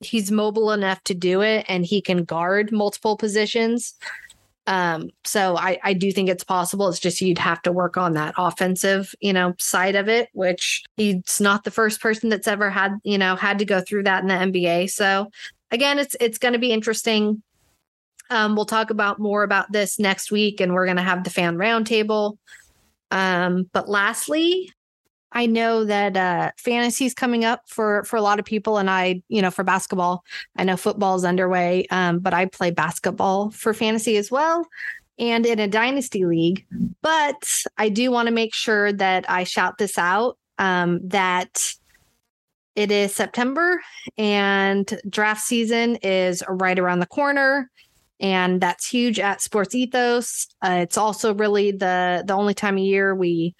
he's 0.00 0.30
mobile 0.30 0.70
enough 0.72 1.02
to 1.04 1.14
do 1.14 1.40
it 1.40 1.64
and 1.68 1.84
he 1.84 2.00
can 2.00 2.24
guard 2.24 2.70
multiple 2.72 3.16
positions. 3.16 3.94
Um, 4.66 5.10
so 5.24 5.56
I, 5.56 5.78
I 5.82 5.92
do 5.92 6.10
think 6.10 6.28
it's 6.28 6.44
possible. 6.44 6.88
It's 6.88 6.98
just 6.98 7.20
you'd 7.20 7.38
have 7.38 7.60
to 7.62 7.72
work 7.72 7.96
on 7.96 8.14
that 8.14 8.34
offensive, 8.38 9.14
you 9.20 9.32
know, 9.32 9.54
side 9.58 9.94
of 9.94 10.08
it, 10.08 10.30
which 10.32 10.84
he's 10.96 11.40
not 11.40 11.64
the 11.64 11.70
first 11.70 12.00
person 12.00 12.30
that's 12.30 12.48
ever 12.48 12.70
had, 12.70 12.92
you 13.04 13.18
know, 13.18 13.36
had 13.36 13.58
to 13.58 13.64
go 13.64 13.80
through 13.80 14.04
that 14.04 14.22
in 14.22 14.28
the 14.28 14.34
NBA. 14.34 14.90
So 14.90 15.30
again, 15.70 15.98
it's 15.98 16.16
it's 16.20 16.38
going 16.38 16.54
to 16.54 16.58
be 16.58 16.72
interesting. 16.72 17.42
Um, 18.30 18.56
we'll 18.56 18.64
talk 18.64 18.88
about 18.88 19.18
more 19.18 19.42
about 19.42 19.70
this 19.70 19.98
next 19.98 20.32
week, 20.32 20.60
and 20.60 20.72
we're 20.72 20.86
going 20.86 20.96
to 20.96 21.02
have 21.02 21.24
the 21.24 21.30
fan 21.30 21.56
roundtable. 21.56 22.38
Um, 23.10 23.68
but 23.72 23.88
lastly, 23.88 24.72
I 25.34 25.46
know 25.46 25.84
that 25.84 26.16
uh, 26.16 26.52
fantasy 26.56 27.04
is 27.04 27.14
coming 27.14 27.44
up 27.44 27.62
for 27.68 28.04
for 28.04 28.16
a 28.16 28.22
lot 28.22 28.38
of 28.38 28.44
people, 28.44 28.78
and 28.78 28.88
I, 28.88 29.22
you 29.28 29.42
know, 29.42 29.50
for 29.50 29.64
basketball, 29.64 30.24
I 30.56 30.64
know 30.64 30.76
football 30.76 31.16
is 31.16 31.24
underway, 31.24 31.86
um, 31.90 32.20
but 32.20 32.32
I 32.32 32.46
play 32.46 32.70
basketball 32.70 33.50
for 33.50 33.74
fantasy 33.74 34.16
as 34.16 34.30
well, 34.30 34.66
and 35.18 35.44
in 35.44 35.58
a 35.58 35.68
dynasty 35.68 36.24
league. 36.24 36.64
But 37.02 37.50
I 37.76 37.88
do 37.88 38.10
want 38.10 38.28
to 38.28 38.34
make 38.34 38.54
sure 38.54 38.92
that 38.92 39.28
I 39.28 39.44
shout 39.44 39.78
this 39.78 39.98
out 39.98 40.38
um, 40.58 41.00
that 41.08 41.74
it 42.76 42.90
is 42.90 43.14
September 43.14 43.80
and 44.16 44.98
draft 45.08 45.42
season 45.42 45.96
is 45.96 46.42
right 46.48 46.78
around 46.78 47.00
the 47.00 47.06
corner 47.06 47.70
and 48.20 48.60
that's 48.60 48.88
huge 48.88 49.18
at 49.18 49.40
Sports 49.40 49.74
Ethos. 49.74 50.46
Uh, 50.64 50.78
it's 50.82 50.96
also 50.96 51.34
really 51.34 51.72
the 51.72 52.24
the 52.26 52.34
only 52.34 52.54
time 52.54 52.76
of 52.76 52.82
year 52.82 53.14
we 53.14 53.54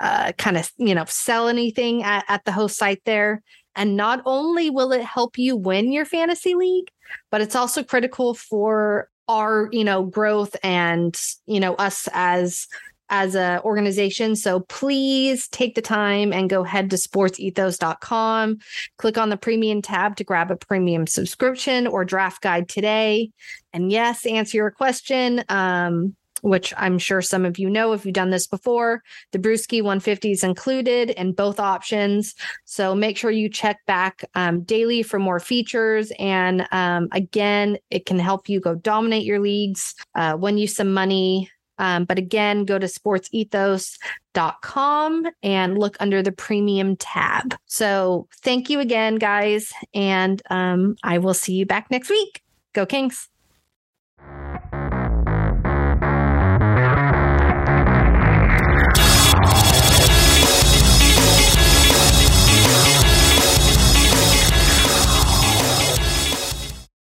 uh, 0.00 0.32
kind 0.32 0.56
of 0.56 0.70
you 0.76 0.94
know 0.94 1.04
sell 1.06 1.48
anything 1.48 2.02
at, 2.02 2.24
at 2.28 2.44
the 2.44 2.52
host 2.52 2.76
site 2.76 3.02
there. 3.04 3.42
And 3.76 3.96
not 3.96 4.22
only 4.24 4.70
will 4.70 4.92
it 4.92 5.02
help 5.02 5.36
you 5.36 5.56
win 5.56 5.92
your 5.92 6.04
fantasy 6.04 6.54
league, 6.54 6.90
but 7.30 7.40
it's 7.40 7.56
also 7.56 7.82
critical 7.82 8.34
for 8.34 9.08
our 9.28 9.68
you 9.72 9.84
know 9.84 10.04
growth 10.04 10.54
and 10.62 11.18
you 11.46 11.60
know 11.60 11.74
us 11.74 12.08
as 12.12 12.66
as 13.10 13.34
a 13.34 13.60
organization. 13.64 14.34
So 14.34 14.60
please 14.60 15.48
take 15.48 15.74
the 15.74 15.82
time 15.82 16.32
and 16.32 16.48
go 16.48 16.62
head 16.62 16.90
to 16.90 16.96
sportsethos.com. 16.96 18.58
Click 18.98 19.18
on 19.18 19.28
the 19.28 19.36
premium 19.36 19.82
tab 19.82 20.16
to 20.16 20.24
grab 20.24 20.50
a 20.50 20.56
premium 20.56 21.06
subscription 21.06 21.86
or 21.86 22.04
draft 22.04 22.42
guide 22.42 22.68
today. 22.68 23.30
And 23.72 23.92
yes, 23.92 24.24
answer 24.26 24.56
your 24.56 24.70
question. 24.70 25.44
Um, 25.48 26.16
which 26.44 26.74
I'm 26.76 26.98
sure 26.98 27.22
some 27.22 27.46
of 27.46 27.58
you 27.58 27.70
know 27.70 27.94
if 27.94 28.04
you've 28.04 28.12
done 28.12 28.28
this 28.28 28.46
before. 28.46 29.02
The 29.32 29.38
Brewski 29.38 29.80
150 29.80 30.32
is 30.32 30.44
included 30.44 31.08
in 31.10 31.32
both 31.32 31.58
options. 31.58 32.34
So 32.66 32.94
make 32.94 33.16
sure 33.16 33.30
you 33.30 33.48
check 33.48 33.78
back 33.86 34.26
um, 34.34 34.62
daily 34.62 35.02
for 35.02 35.18
more 35.18 35.40
features. 35.40 36.12
And 36.18 36.68
um, 36.70 37.08
again, 37.12 37.78
it 37.90 38.04
can 38.04 38.18
help 38.18 38.50
you 38.50 38.60
go 38.60 38.74
dominate 38.74 39.24
your 39.24 39.40
leagues, 39.40 39.94
uh, 40.14 40.36
win 40.38 40.58
you 40.58 40.66
some 40.66 40.92
money, 40.92 41.48
Um, 41.78 42.04
but 42.04 42.18
again, 42.18 42.66
go 42.66 42.78
to 42.78 42.86
sportsethos.com 42.86 45.26
and 45.42 45.78
look 45.78 45.96
under 45.98 46.22
the 46.22 46.30
premium 46.30 46.94
tab. 46.96 47.56
So 47.66 48.28
thank 48.42 48.70
you 48.70 48.78
again, 48.80 49.16
guys. 49.16 49.72
And 49.92 50.40
um, 50.50 50.94
I 51.02 51.18
will 51.18 51.34
see 51.34 51.54
you 51.54 51.66
back 51.66 51.90
next 51.90 52.10
week. 52.10 52.42
Go 52.74 52.86
Kings. 52.86 53.28